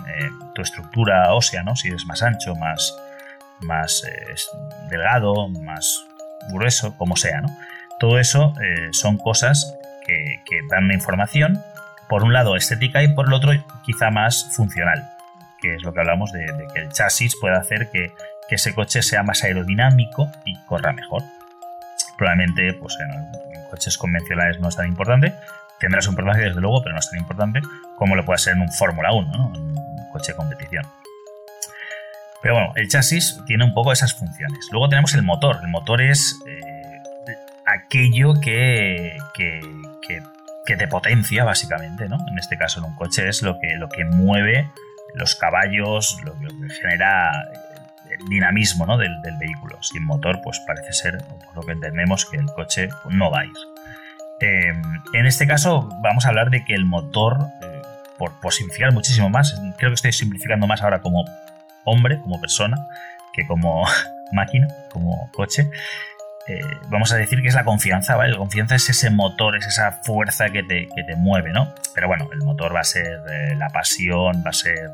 [0.54, 1.74] tu estructura ósea, ¿no?
[1.74, 2.96] Si eres más ancho, más,
[3.60, 4.06] más
[4.88, 6.06] delgado, más
[6.50, 7.48] grueso, como sea, ¿no?
[7.98, 8.54] Todo eso
[8.92, 10.40] son cosas que,
[10.70, 11.60] dan una información,
[12.08, 13.52] por un lado estética y por el otro
[13.84, 15.12] quizá más funcional
[15.62, 18.12] que es lo que hablamos de, que el chasis puede hacer que,
[18.50, 21.22] ese coche sea más aerodinámico y corra mejor.
[22.18, 25.32] Probablemente pues, en, coches convencionales no es tan importante,
[25.82, 27.60] tendrá su importancia desde luego, pero no es tan importante
[27.98, 29.54] como lo puede ser en un Fórmula 1, ¿no?
[29.54, 30.86] en un coche de competición.
[32.40, 34.68] Pero bueno, el chasis tiene un poco esas funciones.
[34.72, 35.60] Luego tenemos el motor.
[35.62, 36.62] El motor es, eh,
[37.66, 39.60] aquello que, que,
[40.66, 42.16] que, te potencia, básicamente, ¿no?
[42.28, 44.70] En este caso, en un coche es lo que, lo que mueve
[45.14, 46.48] los caballos, lo que,
[46.80, 47.30] genera
[48.10, 48.98] el dinamismo ¿no?
[48.98, 49.78] del, vehículo.
[49.82, 53.44] Sin motor, pues parece ser, por lo que entendemos, que el coche no va a
[53.44, 53.71] ir.
[54.42, 57.80] Em, en este caso, vamos a hablar de que el motor, eh,
[58.18, 61.24] por, simplificar muchísimo más, creo que estoy simplificando más ahora como
[61.84, 62.76] hombre, como persona,
[63.32, 63.86] que como
[64.32, 65.70] máquina, como coche,
[66.48, 68.32] eh, vamos a decir que es la confianza, ¿vale?
[68.32, 71.72] La confianza es ese motor, es esa fuerza que te, mueve, ¿no?
[71.94, 74.90] Pero bueno, el motor va a ser eh, la pasión, va a ser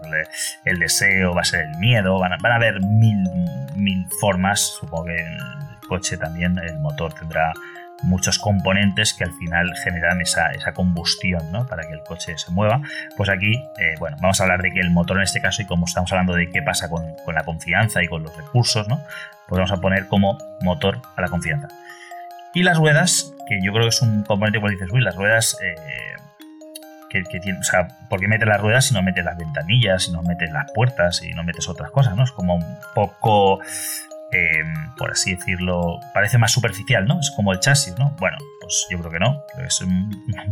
[0.67, 3.25] el deseo, va a ser el miedo, van a, van a haber mil,
[3.77, 7.55] mil formas, supongo que en el coche también el motor tendrá
[8.03, 11.67] muchos componentes que al final generan esa, combustión ¿no?
[11.67, 12.81] para que el coche se mueva.
[13.17, 15.67] Pues aquí, eh, bueno, vamos a hablar de que el motor en este caso, y
[15.67, 19.01] como estamos hablando de qué pasa con, la confianza y con los recursos, ¿no?
[19.49, 21.69] pues vamos a poner como motor a la confianza.
[22.55, 25.57] Y las ruedas, que yo creo que es un componente, como dices, uy, las ruedas...
[25.63, 25.75] Eh,
[27.09, 30.13] que, tiene, o sea, ¿por qué metes las ruedas si no metes las ventanillas, si
[30.13, 32.25] no metes las puertas, si no metes otras cosas, ¿no?
[32.25, 33.61] Es como un poco
[34.31, 37.19] Em, por así decirlo, parece más superficial, ¿no?
[37.19, 38.15] Es como el chasis, ¿no?
[38.19, 40.11] Bueno, pues yo creo que no, es un,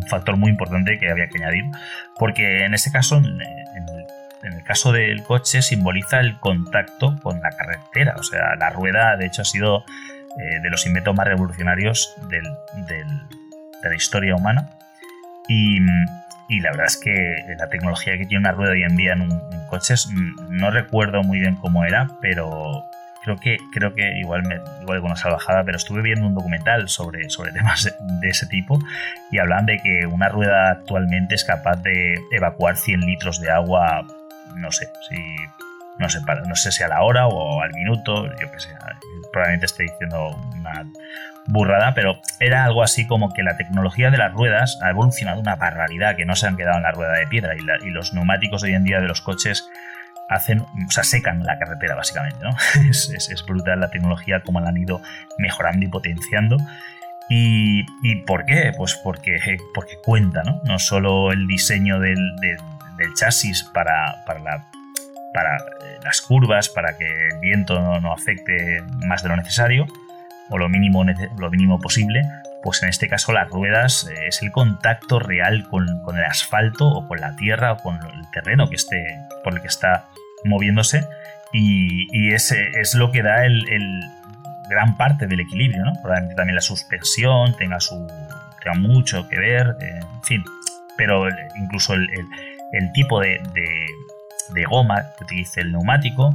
[0.08, 1.64] factor muy importante que había que añadir,
[2.18, 3.38] porque en este caso, en,
[4.42, 9.26] el, caso del coche, simboliza el contacto con la carretera, o sea, la rueda, de
[9.26, 9.84] hecho, ha sido
[10.40, 13.04] eh, de los inventos más revolucionarios de
[13.82, 14.70] la historia humana,
[15.48, 15.80] y,
[16.60, 19.32] la verdad es que la tecnología que tiene una rueda hoy en día en, un,
[19.32, 20.08] en coches,
[20.48, 22.84] no recuerdo muy bien cómo era, pero
[23.26, 26.88] creo que, creo que igual, me, igual con una salvajada, pero estuve viendo un documental
[26.88, 28.78] sobre, sobre temas de, ese tipo
[29.32, 34.06] y hablan de que una rueda actualmente es capaz de evacuar 100 litros de agua,
[34.54, 35.16] no sé, si
[35.98, 38.68] no sé, no sé si a la hora o al minuto, yo que sé,
[39.32, 40.86] probablemente esté diciendo una
[41.46, 45.56] burrada, pero era algo así como que la tecnología de las ruedas ha evolucionado una
[45.56, 48.62] barbaridad, que no se han quedado en la rueda de piedra y, y los neumáticos
[48.62, 49.68] hoy en día de los coches
[50.28, 52.50] hacen, o sea, secan la carretera básicamente, ¿no?
[52.90, 55.00] es, brutal la tecnología, como la han ido
[55.38, 56.56] mejorando y potenciando.
[57.28, 57.84] ¿Y,
[58.24, 58.72] por qué?
[58.76, 59.38] Pues porque,
[59.74, 60.60] porque cuenta, ¿no?
[60.64, 62.18] No solo el diseño del,
[63.18, 64.68] chasis para, para,
[65.34, 69.86] para eh, las curvas, para que el viento no, afecte más de lo necesario,
[70.50, 71.04] o lo mínimo,
[71.36, 72.22] lo mínimo posible,
[72.62, 76.86] pues en este caso las ruedas eh, es el contacto real con, con, el asfalto
[76.86, 79.04] o con la tierra o con el terreno que esté,
[79.42, 80.06] por el que está
[80.44, 81.06] moviéndose
[81.52, 83.64] y, ese es lo que da el,
[84.68, 85.92] gran parte del equilibrio, ¿no?
[86.02, 88.06] Probablemente también la suspensión tenga, su,
[88.62, 90.44] tenga mucho que ver, eh, en fin,
[90.96, 92.08] pero incluso el,
[92.92, 93.40] tipo de,
[94.68, 96.34] goma que utilice el neumático,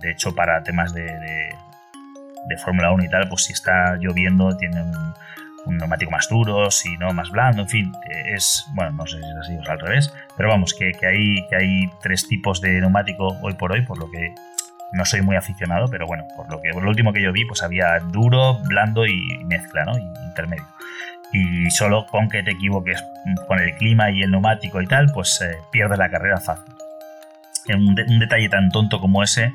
[0.00, 1.04] de hecho para temas de,
[2.48, 5.14] de Fórmula 1 y tal, pues si está lloviendo tiene un,
[5.66, 7.92] un neumático más duro, si no más blando, en fin,
[8.26, 11.46] es, bueno, no sé si es así o es al revés, pero vamos, que, hay,
[11.48, 14.34] que hay tres tipos de neumático hoy por hoy, por lo que
[14.92, 17.44] no soy muy aficionado, pero bueno, por lo que por lo último que yo vi,
[17.44, 19.98] pues había duro, blando y mezcla, ¿no?
[19.98, 20.66] Intermedio.
[21.32, 23.04] Y solo con que te equivoques
[23.46, 26.72] con el clima y el neumático y tal, pues eh, pierdes la carrera fácil.
[27.68, 29.52] Un, un, detalle tan tonto como ese,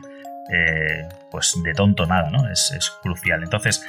[0.51, 2.47] eh, pues de tonto nada, ¿no?
[2.47, 3.41] Es, es crucial.
[3.41, 3.83] Entonces,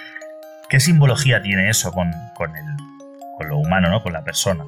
[0.75, 2.11] ¿Qué simbología tiene eso con,
[3.49, 4.03] lo humano, ¿no?
[4.03, 4.65] con la persona?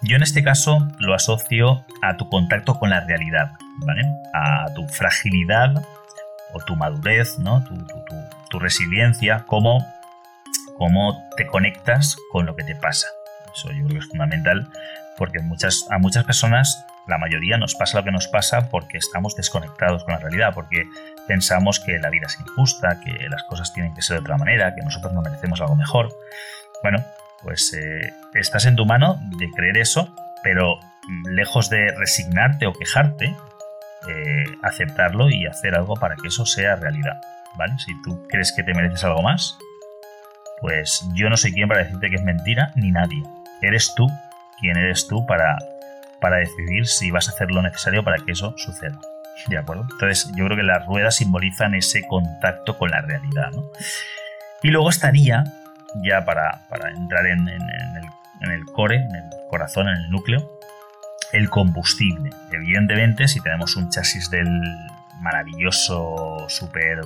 [0.00, 3.50] Yo en este caso lo asocio a tu contacto con la realidad,
[3.84, 4.02] ¿vale?
[4.32, 5.84] A tu fragilidad
[6.52, 7.64] o tu madurez, ¿no?
[7.64, 9.84] Tu, resiliencia, cómo,
[10.78, 13.08] cómo, te conectas con lo que te pasa.
[13.52, 14.68] Eso yo creo que es fundamental
[15.18, 19.36] porque muchas, a muchas personas, la mayoría, nos pasa lo que nos pasa porque estamos
[19.36, 20.84] desconectados con la realidad, porque
[21.26, 24.74] pensamos que la vida es injusta, que las cosas tienen que ser de otra manera,
[24.74, 26.08] que nosotros no merecemos algo mejor.
[26.82, 27.04] Bueno,
[27.42, 30.78] pues eh, estás en tu mano de creer eso, pero
[31.24, 33.36] lejos de resignarte o quejarte,
[34.08, 37.20] eh, aceptarlo y hacer algo para que eso sea realidad.
[37.56, 37.74] ¿Vale?
[37.78, 39.58] Si tú crees que te mereces algo más,
[40.60, 43.22] pues yo no soy quien para decirte que es mentira, ni nadie.
[43.60, 44.06] Eres tú
[44.60, 45.56] quien eres tú para,
[46.20, 48.98] para decidir si vas a hacer lo necesario para que eso suceda.
[49.48, 49.86] ¿De acuerdo?
[49.90, 53.70] Entonces, yo creo que las ruedas simbolizan ese contacto con la realidad, ¿no?
[54.62, 55.44] Y luego estaría,
[56.04, 60.58] ya para, entrar en, el, core, en el corazón, en el núcleo,
[61.32, 62.30] el combustible.
[62.52, 64.48] Evidentemente, si tenemos un chasis del
[65.20, 67.00] maravilloso, súper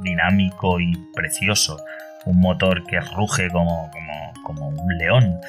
[0.00, 1.82] dinámico y precioso,
[2.24, 5.40] un motor que ruge como, como, como un león,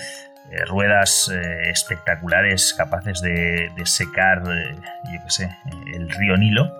[0.51, 4.75] eh, ruedas eh, espectaculares capaces de, secar, eh,
[5.13, 5.55] yo qué sé,
[5.93, 6.71] el río Nilo,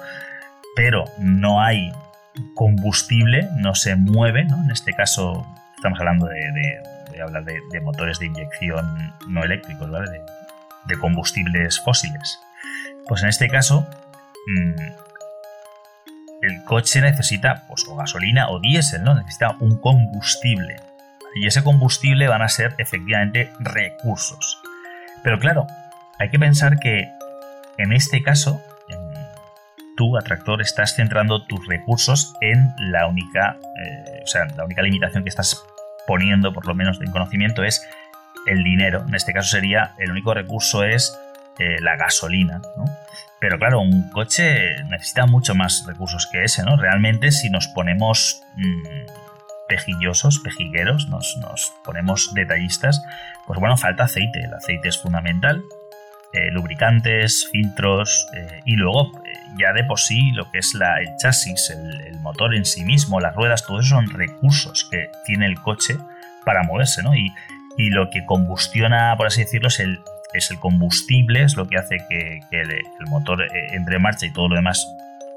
[0.76, 1.92] pero no hay
[2.56, 4.64] combustible no se mueve, ¿no?
[4.64, 10.10] En este caso estamos hablando de, hablar de, motores de inyección no eléctricos, ¿vale?
[10.86, 12.40] De, combustibles fósiles.
[13.08, 13.88] Pues en este caso,
[14.48, 14.82] mm,
[16.42, 19.14] el coche necesita pues, o gasolina o diésel, ¿no?
[19.14, 20.78] Necesita un combustible.
[21.36, 24.62] Y ese combustible van a ser efectivamente recursos.
[25.24, 25.68] Pero claro,
[26.20, 27.08] hay que pensar que
[27.78, 28.62] en este caso
[30.00, 35.24] tú, atractor, estás centrando tus recursos en la única, eh, o sea, la única limitación
[35.24, 35.62] que estás
[36.08, 37.86] poniendo, por lo menos en conocimiento, es
[38.48, 39.04] el dinero.
[39.06, 41.20] En este caso sería, el único recurso es
[41.60, 42.86] eh, la gasolina, ¿no?
[43.42, 46.78] Pero claro, un coche necesita mucho más recursos que ese, ¿no?
[46.78, 48.82] Realmente si nos ponemos mm,
[49.70, 53.02] pejillosos, pejigueros, nos, nos, ponemos detallistas,
[53.48, 54.44] pues bueno, falta aceite.
[54.44, 55.64] El aceite es fundamental.
[56.32, 58.28] Eh, lubricantes, filtros
[58.64, 59.12] y luego
[59.58, 63.36] ya de por sí lo que es el chasis, el, motor en sí mismo, las
[63.36, 65.98] ruedas, todo eso son recursos que tiene el coche
[66.46, 67.16] para moverse, ¿no?
[67.16, 67.32] Y,
[67.92, 70.02] lo que combustiona, por así decirlo, es el,
[70.34, 74.34] es el combustible, es lo que hace que, el, motor eh, entre en marcha y
[74.34, 74.86] todo lo demás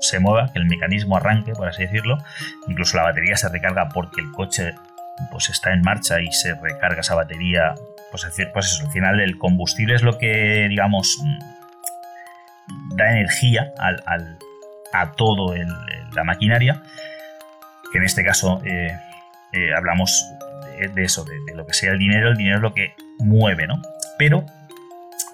[0.03, 2.19] se mueva, que el mecanismo arranque, por así decirlo.
[2.69, 4.75] Incluso la batería se recarga porque el coche
[5.31, 7.75] pues está en marcha y se recarga esa batería.
[8.11, 11.19] Pues, pues eso, al final el combustible es lo que, digamos,
[12.97, 14.03] da energía al,
[14.93, 15.55] a todo
[16.15, 16.83] la maquinaria,
[17.91, 18.99] que en este caso eh,
[19.53, 20.27] eh, hablamos
[20.95, 23.81] de, eso, de, lo que sea el dinero, el dinero es lo que mueve, ¿no?
[24.19, 24.45] Pero,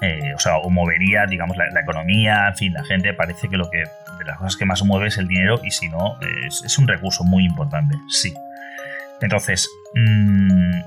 [0.01, 3.71] eh, o sea, o movería, digamos, la, economía, en fin, la gente parece que lo
[3.71, 3.85] que
[4.29, 7.45] las cosas que más mueve es el dinero y si no, es, un recurso muy
[7.45, 8.33] importante, sí.
[9.21, 10.81] Entonces, mm,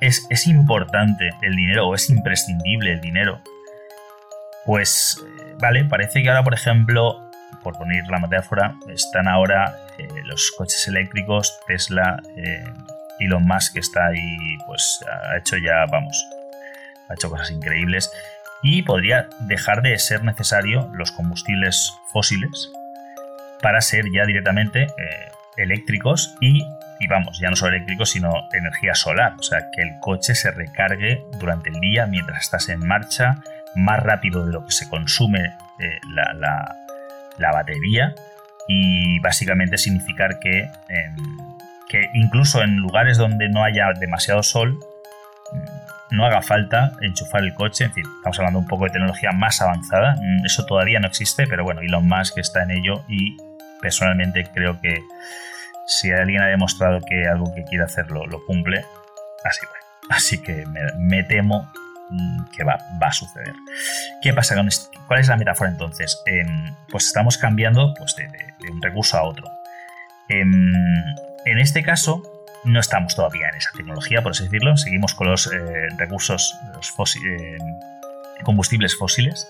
[0.00, 3.40] es, es importante el dinero o es imprescindible el dinero
[4.64, 7.30] pues, eh, vale, parece que ahora, por ejemplo,
[7.62, 12.64] por poner la metáfora, están ahora eh, los coches eléctricos, Tesla, eh,
[13.20, 16.26] Elon Musk que está ahí, pues ha hecho ya, vamos,
[17.08, 18.10] ha hecho cosas increíbles
[18.64, 22.72] y podría dejar de ser necesario los combustibles fósiles
[23.60, 24.88] para ser ya directamente
[25.56, 26.64] eléctricos y,
[26.98, 30.50] y, vamos, ya no solo eléctricos, sino energía solar, o sea, que el coche se
[30.50, 33.42] recargue durante el día mientras estás en marcha,
[33.74, 35.44] más rápido de lo que se consume
[35.78, 38.14] eh, la, batería.
[38.66, 40.70] Y básicamente significar que,
[41.86, 44.78] que incluso en lugares donde no haya demasiado sol
[46.14, 49.60] no haga falta enchufar el coche, en fin, estamos hablando un poco de tecnología más
[49.60, 53.36] avanzada, mm, eso todavía no existe, pero bueno, Elon Musk está en ello y
[53.80, 55.00] personalmente creo que
[55.86, 58.84] si alguien ha demostrado que algo que quiere hacerlo lo cumple,
[59.44, 59.60] así.
[60.10, 60.64] Así que
[60.98, 61.70] me temo
[62.10, 63.54] Mm, que va, a suceder.
[64.22, 64.90] ¿Qué pasa con esto?
[65.06, 66.22] ¿Cuál es la metáfora entonces?
[66.26, 69.46] Em, pues estamos cambiando pues, de, un recurso a otro.
[70.28, 70.72] Em,
[71.44, 72.22] en este caso,
[72.64, 74.76] no estamos todavía en esa tecnología, por así decirlo.
[74.76, 77.58] Seguimos con los eh, recursos, los em,
[78.42, 79.48] combustibles fósiles.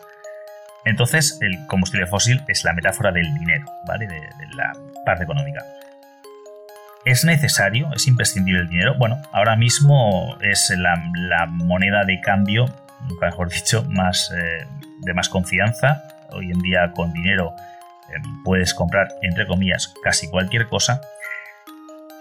[0.84, 4.06] Entonces, el combustible fósil es la metáfora del dinero, ¿vale?
[4.06, 4.20] de
[4.54, 4.72] la
[5.04, 5.64] parte económica.
[7.04, 7.90] ¿Es necesario?
[7.94, 8.94] ¿Es imprescindible el dinero?
[8.96, 12.64] Bueno, ahora mismo es la, moneda de cambio,
[13.20, 14.66] mejor dicho, más, eh,
[15.00, 16.02] de más confianza.
[16.30, 17.54] Hoy en día con dinero
[18.08, 21.02] eh, puedes comprar, entre comillas, casi cualquier cosa.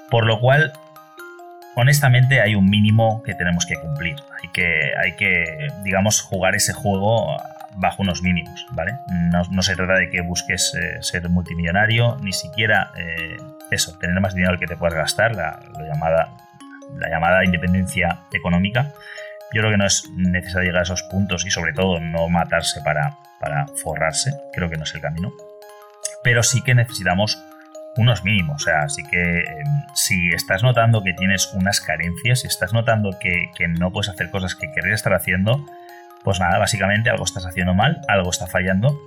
[0.10, 0.74] Por lo cual,
[1.76, 4.16] honestamente, hay un mínimo que tenemos que cumplir.
[4.42, 7.38] Hay que, hay que digamos, jugar ese juego
[7.76, 8.94] bajo unos mínimos, ¿vale?
[9.10, 12.92] No, se trata de que busques eh, ser multimillonario, ni siquiera
[13.74, 16.30] eso, tener más dinero que te puedas gastar, la, llamada,
[16.96, 18.92] la llamada independencia económica.
[19.54, 22.82] Yo creo que no es necesario llegar a esos puntos y sobre todo no matarse
[22.82, 25.32] para, para forrarse, creo que no es el camino.
[26.24, 27.38] Pero sí que necesitamos
[27.96, 32.48] unos mínimos, o sea, así que em, si estás notando que tienes unas carencias, si
[32.48, 35.66] estás notando que, que no puedes hacer cosas que querrías estar haciendo,
[36.24, 39.00] pues nada, básicamente algo estás haciendo mal, algo está fallando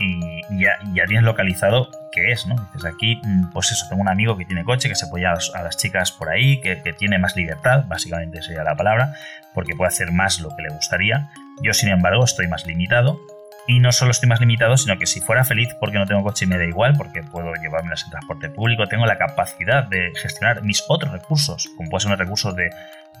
[0.00, 2.56] y ya, ya tienes localizado qué es, ¿no?
[2.72, 5.62] Dices aquí, mm, pues eso, tengo un amigo que tiene coche, que se apoya a,
[5.62, 9.14] las chicas por ahí, que, tiene más libertad, básicamente sería la palabra,
[9.54, 11.28] porque puede hacer más lo que le gustaría.
[11.62, 13.20] Yo, sin embargo, estoy más limitado.
[13.70, 16.44] Y no solo estoy más limitado, sino que si fuera feliz porque no tengo coche
[16.44, 20.82] me da igual, porque puedo llevármelas en transporte público, tengo la capacidad de gestionar mis
[20.88, 22.68] otros recursos, como puede ser un recurso de,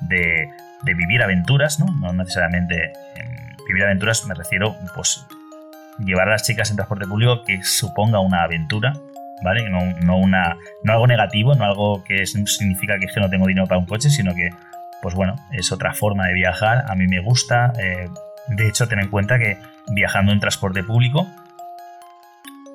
[0.00, 0.48] de,
[0.82, 1.86] vivir aventuras, ¿no?
[2.00, 2.92] No necesariamente
[3.68, 5.24] vivir aventuras me refiero, pues
[6.00, 8.94] llevar a las chicas en transporte público que suponga una aventura,
[9.44, 9.70] ¿vale?
[9.70, 13.46] No, no, una, no algo negativo, no algo que significa que, es que no tengo
[13.46, 14.50] dinero para un coche, sino que,
[15.00, 17.72] pues bueno, es otra forma de viajar, a mí me gusta.
[17.78, 18.08] Eh,
[18.50, 21.24] de hecho, ten en cuenta que viajando en transporte público,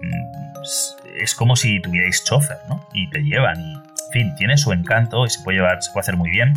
[0.01, 0.61] mm,
[1.21, 2.87] es como si tuvierais chofer, ¿no?
[2.93, 6.01] Y te llevan y, en fin, tiene su encanto y se puede llevar, se puede
[6.01, 6.53] hacer muy bien.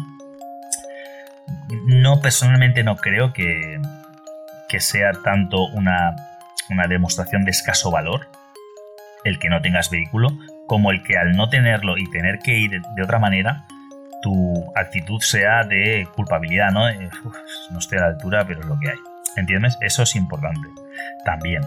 [1.86, 3.80] No, personalmente no creo que,
[4.68, 6.14] que sea tanto una,
[6.70, 8.28] una demostración de escaso valor
[9.24, 10.28] el que no tengas vehículo,
[10.66, 13.64] como el que al no tenerlo y tener que ir de otra manera,
[14.22, 16.90] tu actitud sea de culpabilidad, ¿no?
[17.70, 18.98] no estoy a la altura, pero es lo que hay.
[19.36, 19.76] ¿Entiendes?
[19.80, 20.68] Eso es importante
[21.24, 21.62] también.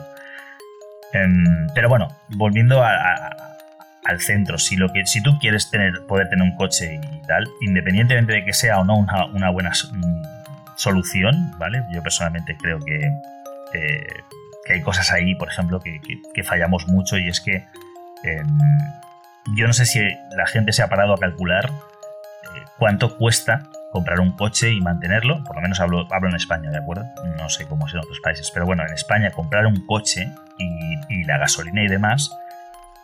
[1.14, 6.44] Em, pero bueno, volviendo al centro, si, lo que, si tú quieres tener, poder tener
[6.44, 10.24] un coche y tal, independientemente de que sea o no una, buena mm,
[10.76, 11.84] solución, ¿vale?
[11.94, 13.10] Yo personalmente creo que,
[14.66, 17.66] que hay cosas ahí, por ejemplo, que, fallamos mucho y es que
[18.24, 18.60] em,
[19.56, 20.02] yo no sé si
[20.36, 21.72] la gente se ha parado a calcular
[22.44, 26.72] eh, cuánto cuesta comprar un coche y mantenerlo, por lo menos hablo, hablo en España,
[26.72, 27.06] ¿de acuerdo?
[27.38, 31.24] No sé cómo es en otros países, pero bueno, en España comprar un coche y,
[31.26, 32.32] la gasolina y demás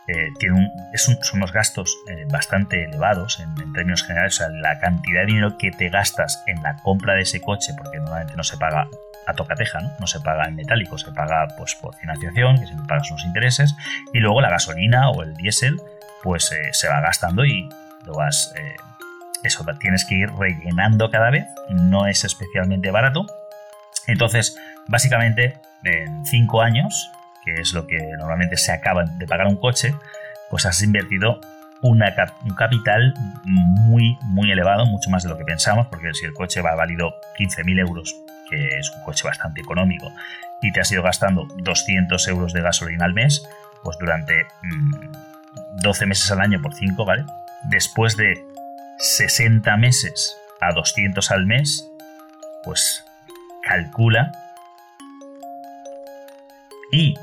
[0.08, 5.20] eh, tiene son unos gastos eh, bastante elevados en, términos generales, o sea, la cantidad
[5.20, 8.56] de dinero que te gastas en la compra de ese coche, porque normalmente no se
[8.56, 8.88] paga
[9.26, 9.90] a tocateja, ¿no?
[10.00, 13.76] No se paga en metálico, se paga pues por financiación, que siempre pagas unos intereses,
[14.12, 15.80] y luego la gasolina o el diésel,
[16.22, 17.68] pues se va gastando y
[18.04, 18.52] lo vas
[19.44, 23.26] eso tienes que ir rellenando cada vez, no es especialmente barato.
[24.06, 27.10] Entonces, básicamente, en 5 años,
[27.44, 29.94] que es lo que normalmente se acaba de pagar un coche,
[30.50, 31.40] pues has invertido
[31.82, 32.02] un
[32.56, 33.14] capital
[33.44, 37.14] muy, muy elevado, mucho más de lo que pensamos, porque si el coche va válido
[37.38, 38.16] 15.000 euros,
[38.50, 40.10] que es un coche bastante económico,
[40.60, 43.48] y te has ido gastando 200 euros de gasolina al mes,
[43.84, 44.46] pues durante
[45.82, 47.24] 12 mm, meses al año por 5, ¿vale?
[47.64, 48.44] Después de
[48.98, 51.88] 60 meses a 200 al mes,
[52.64, 53.04] pues
[53.62, 54.32] calcula.
[56.92, 57.16] Y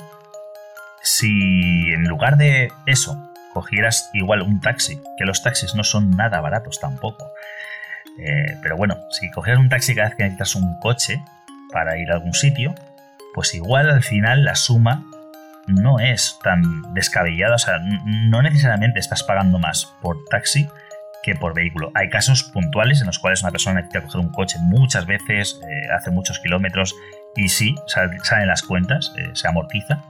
[1.01, 3.17] si en lugar de eso
[3.53, 7.31] cogieras igual un taxi, que los taxis no son nada baratos tampoco,
[8.19, 11.21] eh, pero bueno, si cogieras un taxi cada vez que necesitas un coche
[11.71, 12.73] para ir a algún sitio,
[13.33, 15.03] pues igual al final la suma
[15.67, 20.69] no es tan descabellada, o sea, no necesariamente estás pagando más por taxi,
[21.25, 21.91] que por vehículo.
[21.95, 25.91] Hay casos puntuales en los cuales una persona necesita coger un coche muchas veces, eh,
[25.91, 26.95] hace muchos kilómetros
[27.35, 30.03] y sí, salen las cuentas, eh, se amortiza.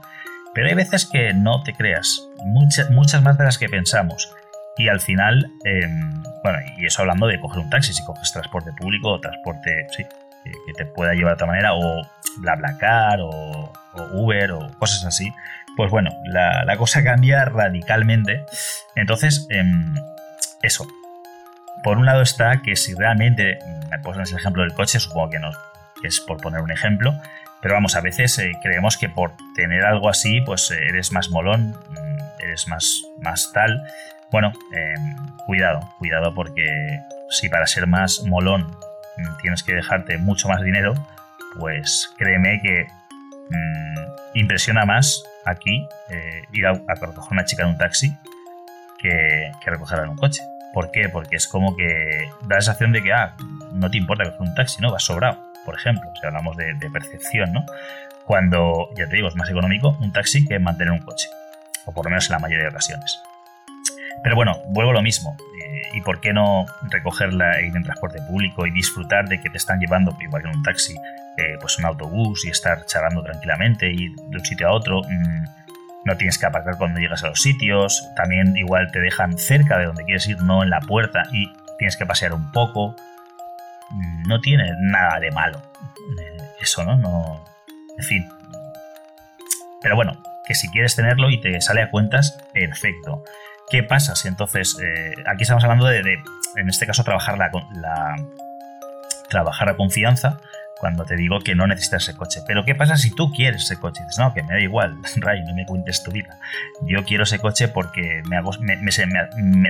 [0.54, 4.30] Pero hay veces que no te creas, muchas, muchas más de las que pensamos.
[4.76, 8.72] Y al final, em, bueno, y eso hablando de coger un taxi, si coges transporte
[8.78, 10.04] público o transporte, sí,
[10.44, 12.06] que te pueda llevar de otra manera, o
[12.38, 15.32] BlaBlaCar o, o Uber o cosas así,
[15.76, 18.44] pues bueno, la, cosa cambia radicalmente.
[18.94, 19.94] Entonces, em,
[20.62, 20.86] eso,
[21.86, 23.60] por un lado está que si realmente,
[23.92, 25.52] me pones el ejemplo del coche, supongo que no,
[26.02, 27.14] es por poner un ejemplo,
[27.62, 31.30] pero vamos, a veces eh, creemos que por tener algo así, pues eh, eres más
[31.30, 33.84] molón, mm, eres más, más tal.
[34.32, 35.16] Bueno, em,
[35.46, 36.66] cuidado, cuidado porque
[37.30, 38.66] si para ser más molón
[39.18, 40.92] mm, tienes que dejarte mucho más dinero,
[41.56, 42.88] pues créeme que
[43.48, 48.12] mm, impresiona más aquí eh, ir a, recoger una chica en un taxi
[48.98, 50.42] que, que recogerla en un coche.
[50.76, 51.08] ¿Por qué?
[51.08, 53.34] Porque es como que da la sensación de que, ah,
[53.72, 54.92] no te importa coger un taxi, ¿no?
[54.92, 57.64] Vas sobrado, por ejemplo, si hablamos de, percepción, ¿no?
[58.26, 61.30] Cuando, ya te digo, es más económico un taxi que mantener un coche,
[61.86, 63.18] o por lo menos en la mayoría de ocasiones.
[64.22, 65.34] Pero bueno, vuelvo a lo mismo.
[65.64, 69.48] Eh, ¿Y por qué no recogerla e ir en transporte público y disfrutar de que
[69.48, 70.94] te están llevando, igual que en un taxi,
[71.38, 75.00] eh, pues un autobús y estar charlando tranquilamente, ir de un sitio a otro?
[75.08, 75.55] Mm,
[76.06, 79.86] no tienes que aparcar cuando llegas a los sitios, también igual te dejan cerca de
[79.86, 82.94] donde quieres ir, no en la puerta, y tienes que pasear un poco.
[84.26, 85.60] No tiene nada de malo.
[86.20, 86.96] Eh, eso, ¿no?
[86.96, 87.44] No.
[87.98, 88.28] En fin.
[89.82, 93.24] Pero bueno, que si quieres tenerlo y te sale a cuentas, perfecto.
[93.68, 96.22] ¿Qué pasa si entonces, eh, aquí estamos hablando de,
[96.54, 98.16] en este caso, trabajar la, la,
[99.28, 100.38] trabajar la confianza
[100.78, 102.40] cuando te digo que no necesitas ese coche.
[102.46, 104.02] Pero ¿qué pasa si tú quieres ese coche?
[104.02, 106.38] Dices, no, que me da igual, Ray, no me cuentes tu vida.
[106.82, 108.40] Yo quiero ese coche porque me,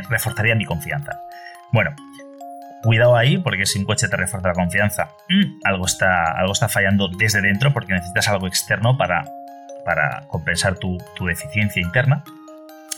[0.03, 1.21] reforzaría mi confianza.
[1.73, 1.95] Bueno,
[2.83, 6.69] cuidado ahí, porque si un coche te refuerza la confianza, mm, algo, está, algo está
[6.69, 9.25] fallando desde dentro porque necesitas algo externo para,
[9.85, 12.25] para compensar tu, deficiencia interna.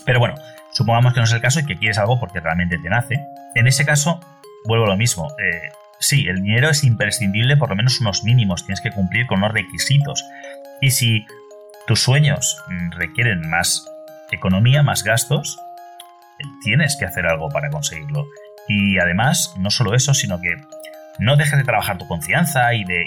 [0.05, 0.35] Pero bueno,
[0.71, 3.19] supongamos que no es el caso y que quieres algo porque realmente te nace.
[3.53, 4.19] En ese caso,
[4.65, 5.27] vuelvo a lo mismo.
[5.39, 9.39] Eh, sí, el dinero es imprescindible, por lo menos unos mínimos, tienes que cumplir con
[9.39, 10.23] unos requisitos.
[10.81, 11.25] Y si
[11.87, 13.85] tus sueños mm, requieren más
[14.31, 15.59] economía, más gastos,
[16.63, 18.27] tienes que hacer algo para conseguirlo.
[18.67, 20.55] Y además, no solo eso, sino que
[21.19, 23.05] no dejes de trabajar tu confianza y de,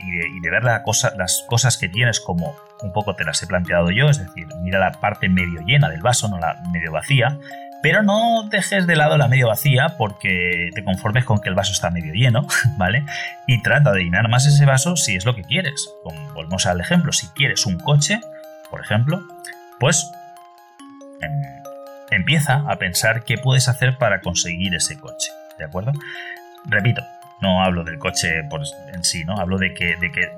[0.51, 4.47] ver las cosas que tienes como un poco te las he planteado yo, es decir,
[4.63, 7.39] mira la parte medio llena del vaso, no la medio vacía,
[7.83, 11.73] pero no dejes de lado la medio vacía porque te conformes con que el vaso
[11.73, 12.47] está medio lleno,
[12.79, 13.05] ¿vale?
[13.47, 15.91] Y trata de llenar más ese vaso si es lo que quieres.
[16.35, 18.21] volvemos al ejemplo, si quieres un coche,
[18.71, 19.21] por ejemplo,
[19.81, 20.11] pues
[21.21, 21.43] em,
[22.11, 25.93] empieza a pensar qué puedes hacer para conseguir ese coche, ¿de acuerdo?
[26.65, 27.03] Repito,
[27.41, 28.63] no hablo del coche por
[28.93, 29.39] en sí, ¿no?
[29.39, 30.31] Hablo de que, de que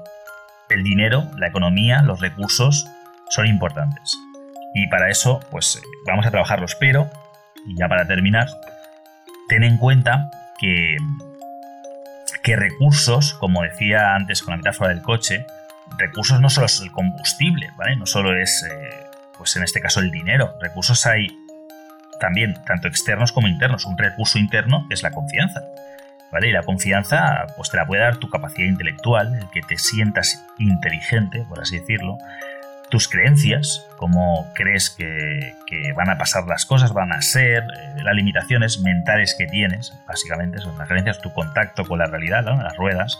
[0.70, 2.86] el dinero, la economía, los recursos
[3.28, 4.16] son importantes.
[4.74, 6.74] Y para eso, pues eh, vamos a trabajarlos.
[6.74, 7.10] Pero,
[7.66, 8.48] y ya para terminar,
[9.48, 10.96] ten en cuenta que,
[12.42, 15.46] que recursos, como decía antes con la metáfora del coche,
[15.98, 17.96] recursos no solo es el combustible, ¿vale?
[17.96, 18.90] No solo es, eh,
[19.36, 20.54] pues en este caso, el dinero.
[20.60, 21.28] Recursos hay
[22.20, 23.84] también, tanto externos como internos.
[23.84, 25.62] Un recurso interno es la confianza.
[26.42, 30.44] Y la confianza, pues te la puede dar tu capacidad intelectual, el que te sientas
[30.58, 32.18] inteligente, por así decirlo,
[32.94, 35.52] tus creencias, cómo crees que,
[35.96, 40.60] van a pasar las cosas, van a ser, eh, las limitaciones mentales que tienes, básicamente
[40.60, 43.18] son las creencias, tu contacto con la realidad, las ruedas,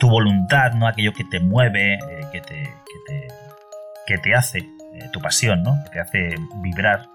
[0.00, 0.88] tu voluntad, ¿no?
[0.88, 2.40] aquello que te mueve, eh, que,
[4.18, 5.78] te, hace, eh, tu pasión, ¿no?
[5.84, 7.06] que te hace vibrar.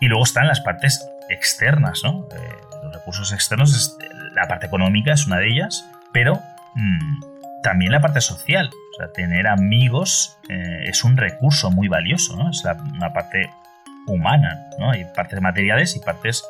[0.00, 2.26] Y luego están las partes externas, ¿no?
[2.82, 3.98] los recursos externos
[4.34, 6.40] la parte económica es una de ellas, pero
[6.74, 7.20] mm,
[7.62, 8.70] también la parte social.
[8.96, 12.48] O sea, tener amigos eh, es un recurso muy valioso, ¿no?
[12.48, 13.50] Es una parte
[14.06, 14.90] humana, ¿no?
[14.90, 16.42] Hay partes materiales y partes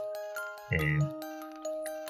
[0.70, 0.98] eh,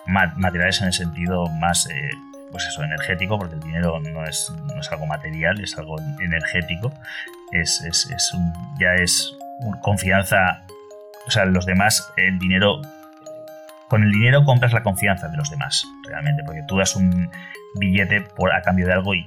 [0.06, 2.10] materiales en el sentido más, eh,
[2.52, 6.92] pues eso, energético, porque el dinero no es, no es algo material, es algo energético.
[7.52, 9.34] Es, es, es un, ya es
[9.80, 10.64] confianza,
[11.26, 12.82] o sea, los demás, el dinero
[13.88, 17.30] con el dinero compras la confianza de los demás, realmente, porque tú das un
[17.78, 19.24] billete a cambio de algo y,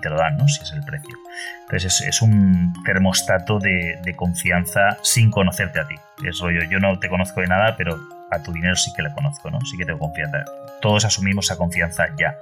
[0.00, 0.48] te lo dan, ¿no?
[0.48, 1.16] Si es el precio.
[1.62, 5.94] Entonces es, un termostato de, confianza sin conocerte a ti.
[6.24, 7.98] Es rollo, yo no te conozco de nada, pero
[8.30, 9.60] a tu dinero sí que le conozco, ¿no?
[9.60, 10.44] Sí que tengo confianza.
[10.80, 12.36] Todos asumimos esa confianza ya.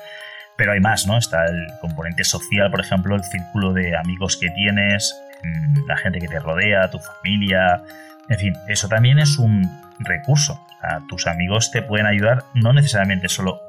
[0.56, 1.16] Pero hay más, ¿no?
[1.16, 6.18] Está el componente social, por ejemplo, el círculo de amigos que tienes, mm, la gente
[6.18, 7.82] que te rodea, tu familia,
[8.28, 10.60] en fin, eso también es un recurso
[11.08, 13.60] tus amigos te pueden ayudar no necesariamente solo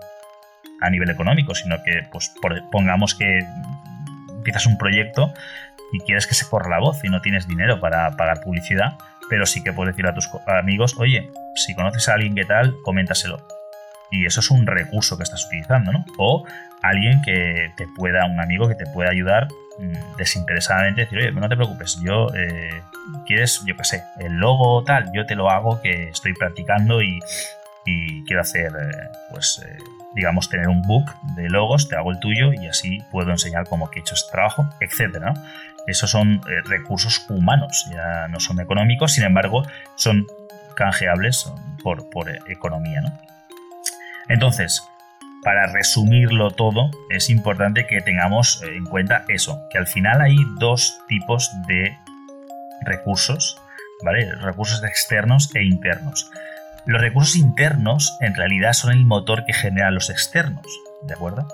[0.81, 2.33] a nivel económico, sino que pues
[2.71, 3.39] pongamos que
[4.29, 5.33] empiezas un proyecto
[5.91, 8.97] y quieres que se corra la voz y no tienes dinero para pagar publicidad,
[9.29, 12.75] pero sí que puedes decir a tus amigos, oye, si conoces a alguien que tal,
[12.83, 13.45] coméntaselo.
[14.09, 16.05] Y eso es un recurso que estás utilizando, ¿no?
[16.17, 16.45] O
[16.81, 19.47] alguien que te pueda, un amigo que te pueda ayudar
[19.79, 22.81] mm, desinteresadamente, decir, oye, no te preocupes, yo eh,
[23.25, 27.19] quieres, yo qué sé, el logo tal, yo te lo hago que estoy practicando y,
[28.27, 29.77] quiero hacer, eh, pues, eh,
[30.15, 33.89] digamos, tener un book de logos, te hago el tuyo y así puedo enseñar cómo
[33.89, 35.33] que he hecho este trabajo, etcétera.
[35.87, 40.27] Esos son eh, recursos humanos, ya no son económicos, sin embargo, son
[40.75, 41.51] canjeables
[41.83, 43.17] por, por economía, ¿no?
[44.27, 44.83] Entonces,
[45.43, 50.99] para resumirlo todo, es importante que tengamos en cuenta eso, que al final hay dos
[51.07, 51.97] tipos de
[52.85, 53.59] recursos,
[54.03, 54.31] ¿vale?
[54.35, 56.29] Recursos externos e internos.
[56.85, 60.65] Los recursos internos en realidad son el motor que generan los externos,
[61.03, 61.47] ¿de acuerdo?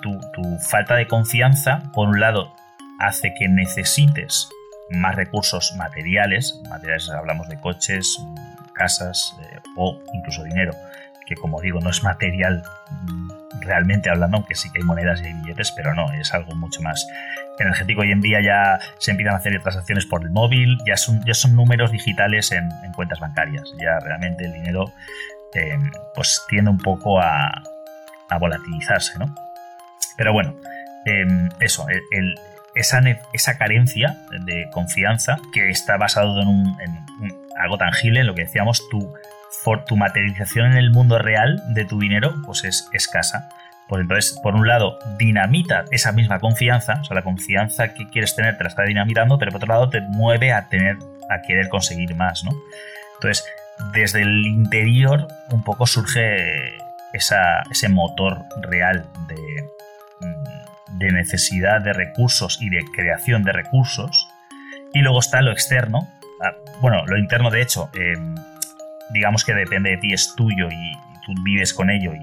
[0.00, 2.54] tu, falta de confianza, por un lado,
[3.00, 4.48] hace que necesites
[4.90, 8.18] más recursos materiales, materiales hablamos de coches,
[8.74, 10.72] casas eh, o incluso dinero,
[11.26, 12.62] que como digo no es material
[13.62, 16.80] realmente hablando, aunque sí que hay monedas y hay billetes, pero no, es algo mucho
[16.82, 17.06] más
[17.58, 18.02] energético.
[18.02, 21.34] Hoy en día ya se empiezan a hacer transacciones por el móvil, ya son, ya
[21.34, 23.64] son números digitales en, cuentas bancarias.
[23.80, 24.92] Ya realmente el dinero
[25.54, 25.78] eh,
[26.14, 27.62] pues tiende un poco a,
[28.40, 29.34] volatilizarse, ¿no?
[30.16, 30.54] Pero bueno,
[31.04, 31.86] em, eso,
[32.74, 33.02] esa,
[33.34, 36.76] esa, carencia de confianza que está basado en,
[37.58, 38.88] algo tangible, en lo que decíamos,
[39.64, 43.48] tu, tu materialización en el mundo real de tu dinero, pues es escasa.
[43.88, 48.34] Pues entonces, por un lado, dinamita esa misma confianza, o sea, la confianza que quieres
[48.34, 50.96] tener te la está dinamitando, pero por otro lado te mueve a tener,
[51.28, 52.52] a querer conseguir más, ¿no?
[53.16, 53.44] Entonces,
[53.92, 56.76] desde el interior un poco surge
[57.12, 59.36] ese motor real de,
[60.26, 64.28] mm, de necesidad de recursos y de creación de recursos.
[64.94, 66.08] Y luego está lo externo.
[66.42, 68.34] Ah, bueno, lo interno, de hecho, em,
[69.12, 70.92] digamos que depende de ti, es tuyo y
[71.26, 72.20] tú vives con ello y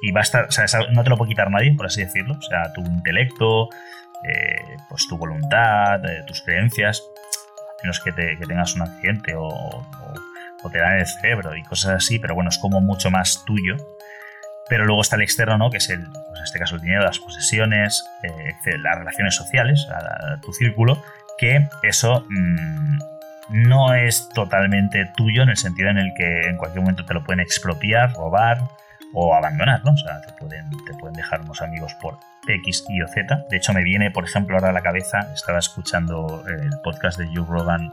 [0.00, 2.34] y va a estar, o sea, no te lo puede quitar nadie, por así decirlo.
[2.38, 3.68] O sea, tu intelecto,
[4.24, 9.86] eh, pues tu voluntad, eh, tus creencias, a menos que, te, tengas un accidente o,
[10.70, 13.76] te dan el cerebro y cosas así, pero bueno, es como mucho más tuyo.
[14.68, 15.70] Pero luego está el externo, ¿no?
[15.70, 19.86] Que es el, pues en este caso el dinero, las posesiones, eh, las relaciones sociales,
[19.90, 21.02] a, tu círculo,
[21.38, 22.98] que eso mm,
[23.50, 27.24] no es totalmente tuyo en el sentido en el que en cualquier momento te lo
[27.24, 28.58] pueden expropiar, robar
[29.12, 29.92] o abandonar, ¿no?
[29.92, 33.46] O sea, te pueden, te pueden dejar unos amigos por X, Y o Z.
[33.50, 37.26] De hecho, me viene, por ejemplo, ahora a la cabeza, estaba escuchando el podcast de
[37.26, 37.92] Joe Rogan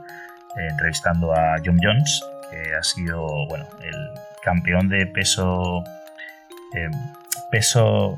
[0.58, 4.10] eh, entrevistando a John Jones, que ha sido, bueno, el
[4.43, 5.84] campeón de peso,
[6.76, 6.89] eh,
[7.51, 8.18] peso,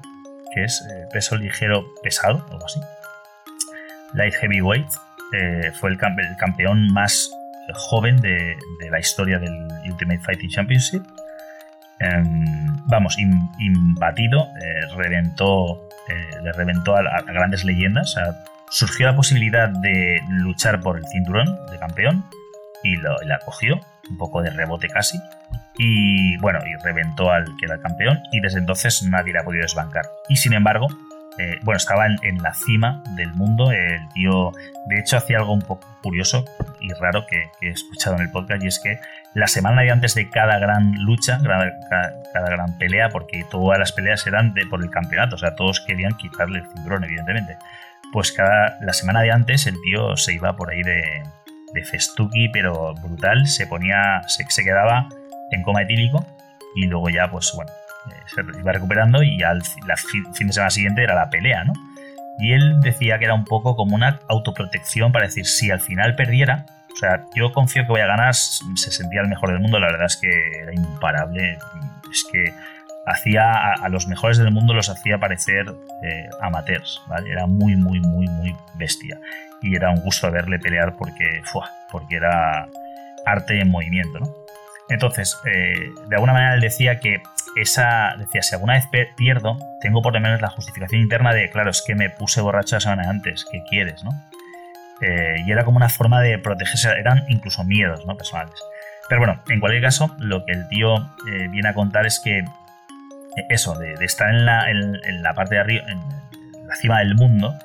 [0.53, 0.85] ¿qué es?
[0.91, 2.79] Eh, peso ligero pesado, algo así.
[4.13, 4.87] Light Heavyweight.
[5.79, 5.97] Fue el,
[6.37, 7.31] campeón más
[7.73, 8.57] joven de,
[8.89, 11.03] la historia del Ultimate Fighting Championship.
[11.99, 12.45] Em,
[12.87, 13.17] vamos,
[13.59, 14.47] imbatido,
[14.95, 18.15] reventó eh, le reventó a, grandes leyendas.
[18.69, 22.25] surgió la posibilidad de luchar por el cinturón de campeón
[22.83, 25.19] y lo, la cogió, un poco de rebote casi.
[25.77, 29.43] Y bueno, y reventó al que era el campeón y desde entonces nadie le ha
[29.43, 30.05] podido desbancar.
[30.29, 30.87] Y sin embargo,
[31.39, 33.71] eh, bueno, estaba en, la cima del mundo.
[33.71, 34.51] El tío,
[34.87, 36.43] de hecho, hacía algo un poco curioso
[36.81, 38.99] y raro que, he escuchado en el podcast y es que
[39.33, 44.27] la semana de antes de cada gran lucha, cada, gran pelea, porque todas las peleas
[44.27, 47.57] eran de, por el campeonato, o sea, todos querían quitarle el cinturón, evidentemente.
[48.11, 51.23] Pues cada, la semana de antes el tío se iba por ahí de,
[51.73, 55.07] de festuki, pero brutal, se ponía, se, se quedaba
[55.51, 56.25] en coma etílico
[56.75, 57.71] y luego ya, pues bueno,
[58.25, 59.61] se iba recuperando y al
[60.33, 61.73] fin de semana siguiente era la pelea, ¿no?
[62.39, 66.15] Y él decía que era un poco como una autoprotección para decir, si al final
[66.15, 69.79] perdiera, o sea, yo confío que voy a ganar, se sentía el mejor del mundo,
[69.79, 70.29] la verdad es que
[70.61, 71.57] era imparable,
[72.09, 72.53] es que
[73.05, 75.65] hacía a, los mejores del mundo los hacía parecer
[76.03, 77.01] eh, amateurs.
[77.25, 79.19] Era muy, muy, muy, muy bestia.
[79.61, 81.41] Y era un gusto verle pelear porque,
[81.91, 82.67] porque era
[83.25, 84.33] arte en movimiento, ¿no?
[84.89, 87.21] Entonces, eh, de alguna manera él decía que
[87.55, 91.69] esa, decía, si alguna vez pierdo, tengo por lo menos la justificación interna de, claro,
[91.69, 94.11] es que me puse borracho la semana antes, ¿qué quieres, no?
[95.01, 98.17] Eh, y era como una forma de protegerse, eran incluso miedos, ¿no?
[98.17, 98.59] Personales.
[99.07, 102.43] Pero bueno, en cualquier caso, lo que el tío eh, viene a contar es que
[103.49, 105.99] eso, de, estar en la, en, la, parte de arriba, en
[106.67, 107.55] la cima del mundo,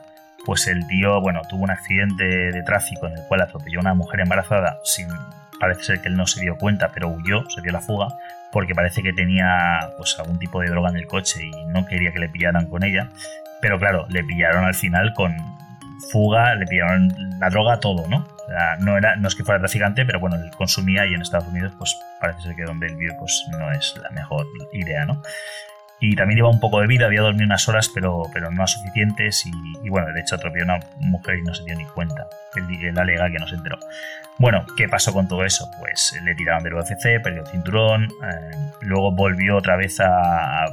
[0.44, 3.94] pues el tío, bueno, tuvo un accidente de tráfico en el cual atropelló a una
[3.94, 5.08] mujer embarazada sin
[5.64, 8.08] parece ser que él no se dio cuenta, pero huyó, se dio la fuga,
[8.52, 12.12] porque parece que tenía pues algún tipo de droga en el coche y no quería
[12.12, 13.08] que le pillaran con ella.
[13.60, 15.34] Pero claro, le pillaron al final con
[16.12, 17.08] fuga, le pillaron
[17.40, 18.26] la droga, todo, ¿no?
[18.80, 21.72] no, era, no es que fuera traficante, pero bueno, él consumía y en Estados Unidos
[21.78, 25.22] pues parece ser que donde él vive pues no es la mejor idea, ¿no?
[26.00, 29.44] Y también lleva un poco de vida, había dormido unas horas, pero, pero no suficientes.
[29.46, 32.26] Y, bueno, de hecho atropelló una mujer y no se dio ni cuenta.
[32.56, 33.78] Él alega que no se enteró.
[34.38, 35.70] Bueno, ¿qué pasó con todo eso?
[35.78, 40.66] Pues le tiraron del UFC, perdió el cinturón, eh, luego volvió otra vez a,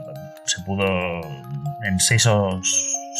[0.45, 1.22] se pudo
[1.84, 2.59] en seis o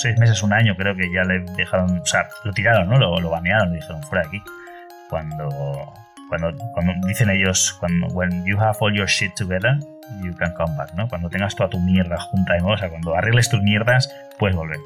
[0.01, 2.97] seis meses, un año, creo que ya le dejaron, o sea, lo tiraron, ¿no?
[2.97, 4.43] Lo, lo banearon, le dijeron fuera de aquí.
[5.09, 5.93] Cuando,
[6.29, 9.77] cuando, cuando dicen ellos, cuando when you have all your shit together,
[10.24, 11.07] you can come back, ¿no?
[11.07, 14.55] Cuando tengas toda tu mierda junta de nuevo, o sea, cuando arregles tus mierdas, puedes
[14.55, 14.80] volver.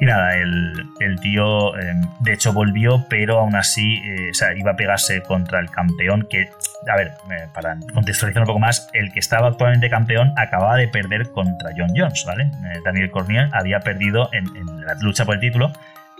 [0.00, 4.72] Y nada, el, tío em, de hecho volvió, pero aún así eh, o sea, iba
[4.72, 6.48] a pegarse contra el campeón que,
[6.90, 10.88] a ver, eh, para contextualizar un poco más, el que estaba actualmente campeón acababa de
[10.88, 12.44] perder contra John Jones, ¿vale?
[12.44, 14.46] Eh, Daniel Cormier había perdido en,
[14.86, 15.70] la lucha por el título,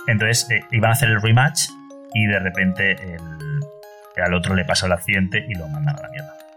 [0.06, 1.70] entonces iban a hacer el rematch
[2.12, 6.08] y de repente el, al otro le pasa el accidente y lo mandan a la
[6.10, 6.49] mierda.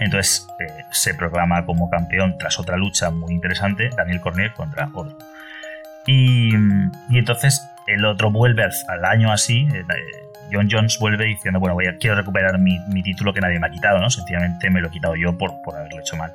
[0.00, 0.48] Entonces
[0.90, 5.16] se programa como campeón tras otra lucha muy interesante, Daniel Cormier contra otro.
[6.06, 6.54] Y,
[7.10, 9.68] entonces el otro vuelve al, año así.
[9.72, 9.84] Eh,
[10.50, 13.70] John Jones vuelve diciendo, bueno, voy a, quiero recuperar mi, título que nadie me ha
[13.70, 14.08] quitado, ¿no?
[14.10, 16.32] Sencillamente me lo he quitado yo por, por haberlo hecho mal.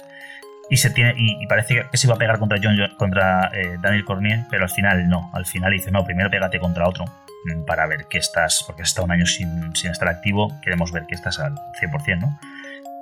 [0.69, 4.05] Y, se tiene, y, parece que se iba a pegar contra, John, contra eh, Daniel
[4.05, 5.31] Cormier, pero al final no.
[5.33, 8.89] Al final dice, no, primero pégate contra otro mm, para ver que estás, porque has
[8.89, 12.39] estado un año sin, sin estar activo, queremos ver que estás al 100%, ¿no?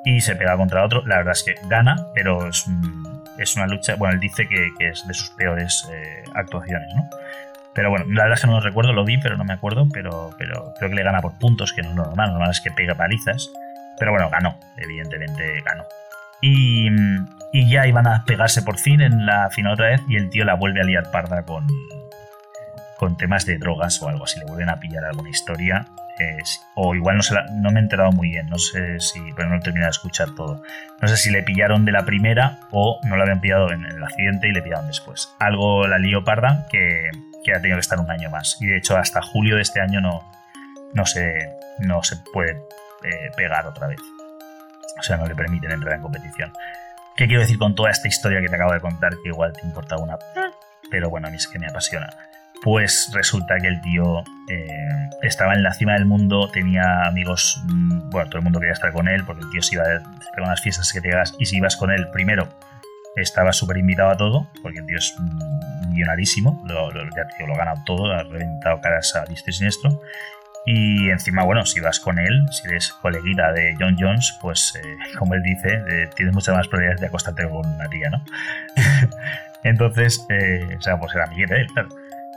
[0.05, 2.67] Y se pega contra otro, la verdad es que gana, pero es
[3.37, 7.09] es una lucha, bueno, él dice que, es de sus peores eh, actuaciones, ¿no?
[7.73, 9.87] Pero bueno, la verdad es que no lo recuerdo, lo vi, pero no me acuerdo,
[9.91, 12.69] pero, pero creo que le gana por puntos, que no es normal, normal es que
[12.69, 13.49] pega palizas.
[13.97, 15.83] Pero bueno, ganó, evidentemente ganó.
[16.41, 16.89] Y,
[17.51, 20.45] y, ya iban a pegarse por fin en la final otra vez y el tío
[20.45, 21.65] la vuelve a liar parda con,
[22.97, 25.87] con temas de drogas o algo así, le vuelven a pillar alguna historia
[26.75, 29.57] o igual no, se no me he enterado muy bien, no sé si, pero no
[29.57, 30.61] he terminado de escuchar todo.
[31.01, 34.03] No sé si le pillaron de la primera o no lo habían pillado en, el
[34.03, 35.33] accidente y le pillaron después.
[35.39, 37.09] Algo la lío parda que,
[37.51, 38.57] ha tenido que estar un año más.
[38.61, 40.23] Y de hecho hasta julio de este año no,
[40.93, 42.51] no, se, no se puede
[43.03, 43.99] eh, pegar otra vez.
[44.99, 46.53] O sea, no le permiten entrar en competición.
[47.15, 49.13] ¿Qué quiero decir con toda esta historia que te acabo de contar?
[49.23, 50.17] Que igual te importa una...
[50.89, 52.09] Pero bueno, a mí es que me apasiona.
[52.64, 54.68] Pues resulta que el tío eh,
[55.22, 58.93] estaba en la cima del mundo, tenía amigos, mm, bueno, todo el mundo quería estar
[58.93, 61.57] con él, porque el tío se iba a unas fiestas que te hagas, y si
[61.57, 62.47] ibas con él, primero,
[63.18, 65.14] estaba súper invitado a todo, porque el tío es
[65.89, 70.01] millonarísimo, lo, lo, lo ha ganado todo, ha reventado caras a diestro y siniestro.
[70.66, 74.97] Y encima, bueno, si vas con él, si eres coleguita de John Jones, pues eh,
[75.20, 78.24] como él dice, eh, tienes muchas más probabilidades de acostarte con una tía, ¿no?
[79.64, 81.89] Entonces, o sea, pues era amiguete de él, claro.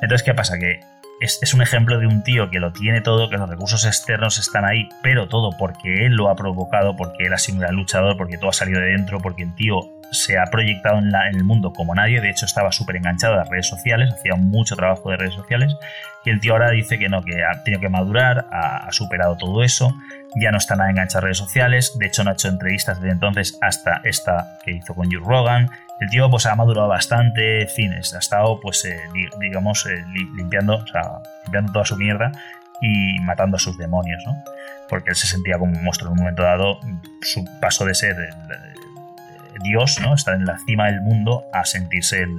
[0.03, 0.59] Entonces, ¿qué pasa?
[0.59, 0.81] Que
[1.21, 4.65] es, un ejemplo de un tío que lo tiene todo, que los recursos externos están
[4.65, 8.37] ahí, pero todo porque él lo ha provocado, porque él ha sido un luchador, porque
[8.37, 9.81] todo ha salido de dentro, porque el tío
[10.13, 13.49] se ha proyectado en el mundo como nadie, de hecho estaba súper enganchado a las
[13.49, 15.75] redes sociales, hacía mucho trabajo de redes sociales,
[16.25, 19.37] y el tío ahora dice que no, que ha tenido que madurar, ha, ha superado
[19.37, 19.95] todo eso,
[20.37, 23.13] ya no está nada enganchado a redes sociales, de hecho no ha hecho entrevistas desde
[23.13, 25.71] entonces hasta esta que hizo con Joe Rogan,
[26.01, 29.01] el tío pues ha madurado bastante, en fin, ha estado pues eh,
[29.41, 30.85] digamos eh, limpiando,
[31.45, 32.33] limpiando toda su mierda
[32.81, 34.35] y matando a sus demonios, ¿no?
[34.89, 36.79] Porque él se sentía como un monstruo en un momento dado,
[37.23, 38.17] su paso de ser
[39.63, 40.15] Dios, ¿no?
[40.15, 42.37] Estar en la cima del mundo a sentirse el,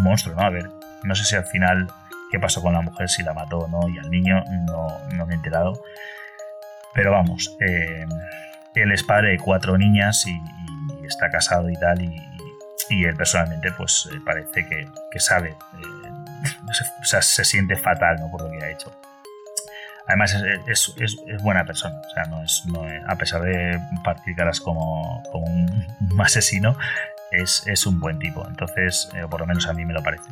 [0.00, 0.42] monstruo, ¿no?
[0.42, 0.70] A ver,
[1.02, 1.88] no sé si al final
[2.30, 5.26] qué pasó con la mujer, si la mató o no, y al niño no, no
[5.26, 5.80] me he enterado.
[6.94, 8.04] Pero vamos, eh,
[8.74, 10.38] él es padre de cuatro niñas y
[11.06, 12.16] está casado y tal, y,
[12.88, 16.10] él personalmente pues eh, parece que, que sabe, eh,
[16.72, 18.30] se, o sea, se siente fatal ¿no?
[18.30, 18.92] por lo que ha hecho.
[20.06, 24.36] Además es, es, es, buena persona, o sea, no es, no a pesar de partir
[24.36, 26.76] caras como, un, asesino,
[27.32, 30.30] es, un buen tipo, entonces, eh, por lo menos a mí me lo parece.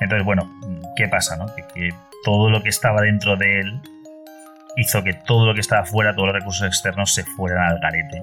[0.00, 0.50] Entonces, bueno,
[0.96, 1.36] ¿qué pasa?
[1.36, 1.54] No?
[1.54, 1.90] Que, que
[2.24, 3.80] todo lo que estaba dentro de él
[4.76, 8.22] hizo que todo lo que estaba fuera, todos los recursos externos se fueran al garete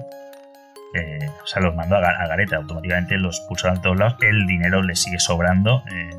[0.94, 4.46] eh, o sea, los mandó a, a, Gareta, automáticamente los pulsaron a todos lados, el
[4.46, 5.84] dinero le sigue sobrando.
[5.92, 6.10] Eh,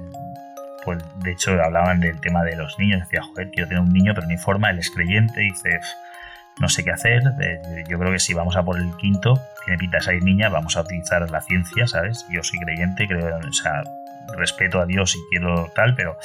[0.83, 4.13] pues de hecho hablaban del tema de los niños, decía, joder, quiero tener un niño,
[4.15, 5.79] pero no informa, él es creyente, dice,
[6.59, 7.21] no sé qué hacer,
[7.87, 10.81] yo creo que si vamos a por el quinto, tiene pinta de niña, vamos a
[10.81, 12.25] utilizar la ciencia, ¿sabes?
[12.31, 13.83] Yo soy creyente, creo, o sea,
[14.35, 16.17] respeto a Dios y quiero tal, pero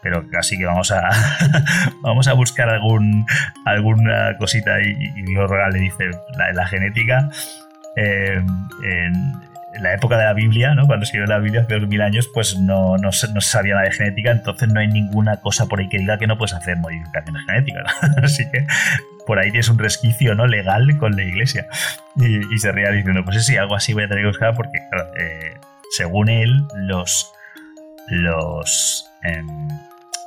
[0.00, 1.10] pero casi que vamos a
[2.02, 3.26] vamos a buscar algún
[3.66, 6.10] alguna cosita y, y Dios le dice
[6.54, 7.28] la genética
[7.96, 8.42] eh,
[8.84, 9.48] en,
[9.80, 10.86] la época de la Biblia, ¿no?
[10.86, 13.92] cuando escribió la Biblia hace dos mil años, pues no, no, se, sabía nada de
[13.92, 17.44] genética, entonces no hay ninguna cosa por ahí que diga que no puedes hacer modificaciones
[17.46, 17.84] genéticas.
[18.22, 18.66] Así que
[19.26, 20.46] por ahí tienes un resquicio ¿no?
[20.46, 21.66] legal con la iglesia.
[22.16, 25.10] Y, se ría diciendo, pues sí, algo así voy a tener que buscar porque, claro,
[25.18, 25.54] eh,
[25.96, 27.30] según él, los...
[28.08, 29.42] los eh,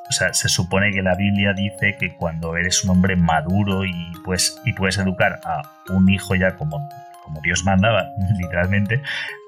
[0.09, 4.11] o sea, se supone que la Biblia dice que cuando eres un hombre maduro y,
[4.25, 6.87] pues, y puedes educar a un hijo ya como
[7.23, 8.05] como Dios mandaba,
[8.37, 9.01] literalmente,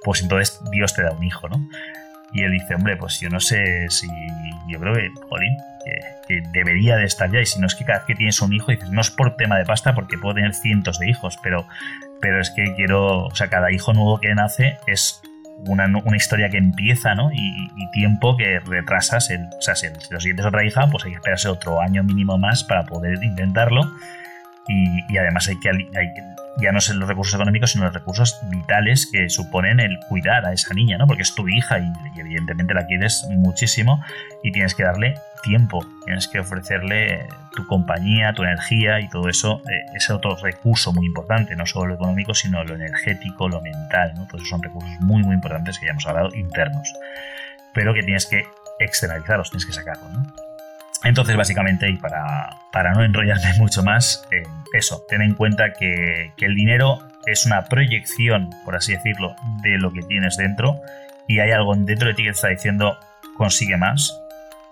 [0.03, 1.67] pues entonces Dios te da un hijo, ¿no?
[2.33, 4.07] Y él dice, hombre, pues yo no sé si.
[4.67, 5.55] Yo creo que, jolín,
[5.85, 7.39] que, que, debería de estar ya.
[7.39, 9.35] Y si no es que cada vez que tienes un hijo, dices, no es por
[9.35, 11.67] tema de pasta, porque puedo tener cientos de hijos, pero,
[12.21, 13.25] pero es que quiero.
[13.25, 15.21] O sea, cada hijo nuevo que nace es
[15.67, 17.31] una, una historia que empieza, ¿no?
[17.31, 19.29] Y, tiempo que retrasas.
[19.29, 22.39] El, o sea, si, lo siguientes otra hija, pues hay que esperarse otro año mínimo
[22.39, 23.83] más para poder intentarlo.
[24.67, 25.87] Y, además hay que, hay,
[26.57, 30.53] ya no son los recursos económicos, sino los recursos vitales que suponen el cuidar a
[30.53, 31.07] esa niña, ¿no?
[31.07, 34.03] Porque es tu hija y, evidentemente la quieres muchísimo
[34.43, 39.61] y tienes que darle tiempo, tienes que ofrecerle tu compañía, tu energía y todo eso
[39.69, 44.13] eh, es otro recurso muy importante, no solo lo económico, sino lo energético, lo mental,
[44.15, 44.25] ¿no?
[44.27, 46.87] Todos esos son recursos muy, muy importantes que ya hemos hablado, internos,
[47.73, 48.45] pero que tienes que
[48.79, 50.52] externalizarlos, tienes que sacarlos, ¿no?
[51.03, 54.43] Entonces, básicamente, y para, para no enrollarme mucho más, eh,
[54.73, 59.77] eso, ten en cuenta que, que, el dinero es una proyección, por así decirlo, de
[59.77, 60.79] lo que tienes dentro
[61.27, 62.97] y hay algo dentro de ti que te está diciendo
[63.37, 64.17] consigue más.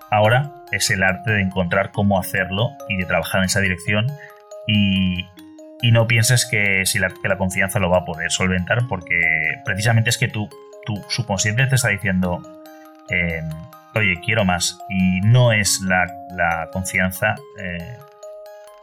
[0.09, 4.07] Ahora es el arte de encontrar cómo hacerlo y de trabajar en esa dirección
[4.67, 5.25] y,
[5.81, 9.19] y no pienses que, si la, que la confianza lo va a poder solventar porque
[9.65, 10.49] precisamente es que tu,
[11.09, 12.41] subconsciente te está diciendo...
[13.09, 13.41] Eh,
[13.95, 14.79] oye, quiero más.
[14.89, 17.35] Y no es la, la confianza.
[17.59, 17.97] Eh,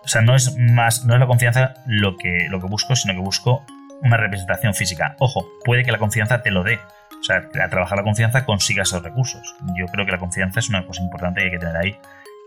[0.05, 1.05] o sea, no es más.
[1.05, 3.65] No es la confianza lo que, lo que busco, sino que busco
[4.03, 5.17] una representación física.
[5.19, 6.79] Ojo, puede que la confianza te lo dé.
[7.21, 9.57] O sea, a trabajar la confianza consigas esos recursos.
[9.77, 11.97] Yo creo que la confianza es una cosa importante que hay que tener ahí.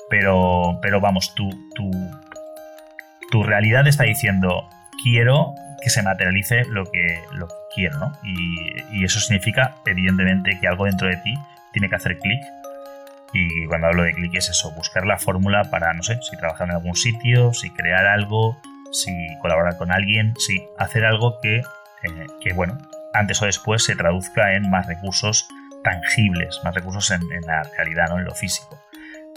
[0.10, 1.90] Pero, pero vamos, tu, tu,
[3.32, 4.70] tu realidad está diciendo,
[5.04, 8.12] quiero que se materialice lo que, lo que quiero, ¿no?
[8.24, 11.34] Y, y, eso significa, evidentemente, que algo dentro de ti
[11.72, 12.42] tiene que hacer clic.
[13.34, 16.68] Y cuando hablo de clic es eso, buscar la fórmula para, no sé, si trabajar
[16.68, 18.58] en algún sitio, si crear algo,
[18.92, 19.12] si
[19.42, 22.78] colaborar con alguien, si hacer algo que, eh, que bueno,
[23.14, 25.48] antes o después se traduzca en más recursos
[25.84, 28.20] tangibles, más recursos en, la realidad, ¿no?
[28.20, 28.80] en lo físico.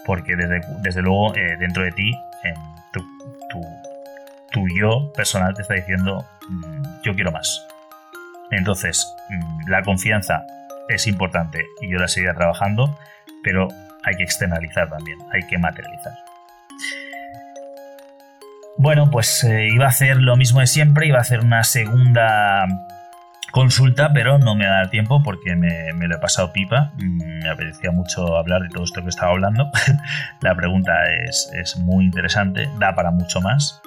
[0.04, 2.12] Porque desde, desde luego eh, dentro de ti,
[2.92, 3.00] tu,
[4.52, 7.66] tu, yo personal te está diciendo mm, yo quiero más.
[8.50, 10.44] Entonces, mm, la confianza
[10.88, 12.98] es importante y yo la seguiré trabajando,
[13.42, 13.68] pero
[14.04, 16.12] hay que externalizar también, hay que materializar.
[18.76, 22.66] Bueno, pues eh, iba a hacer lo mismo de siempre, iba a hacer una segunda
[23.52, 26.92] consulta, pero no me va a dar tiempo porque me, lo he pasado pipa.
[26.96, 29.70] Mm, me apetecía mucho hablar de todo esto que estaba hablando.
[30.40, 30.92] La pregunta
[31.24, 33.80] es, es, muy interesante, da para mucho más,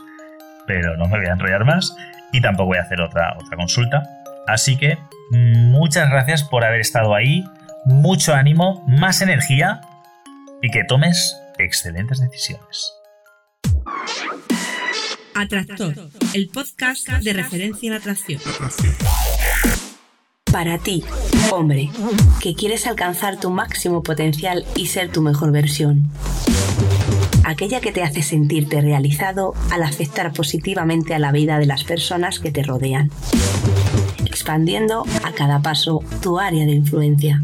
[0.66, 1.96] pero no me voy a enrollar más
[2.32, 4.04] y tampoco voy a hacer otra, otra consulta.
[4.48, 4.98] Así que
[5.32, 7.44] muchas gracias por haber estado ahí,
[7.86, 9.82] mucho ánimo, más energía
[10.62, 12.94] y que tomes excelentes decisiones.
[15.36, 15.94] Atractor,
[16.34, 18.42] el podcast de referencia en atracción.
[20.52, 21.04] Para ti,
[21.52, 21.90] hombre,
[22.42, 26.10] que quieres alcanzar tu máximo potencial y ser tu mejor versión.
[27.44, 32.40] Aquella que te hace sentirte realizado al afectar positivamente a la vida de las personas
[32.40, 33.12] que te rodean.
[34.38, 37.42] Expandiendo a cada paso tu área de influencia.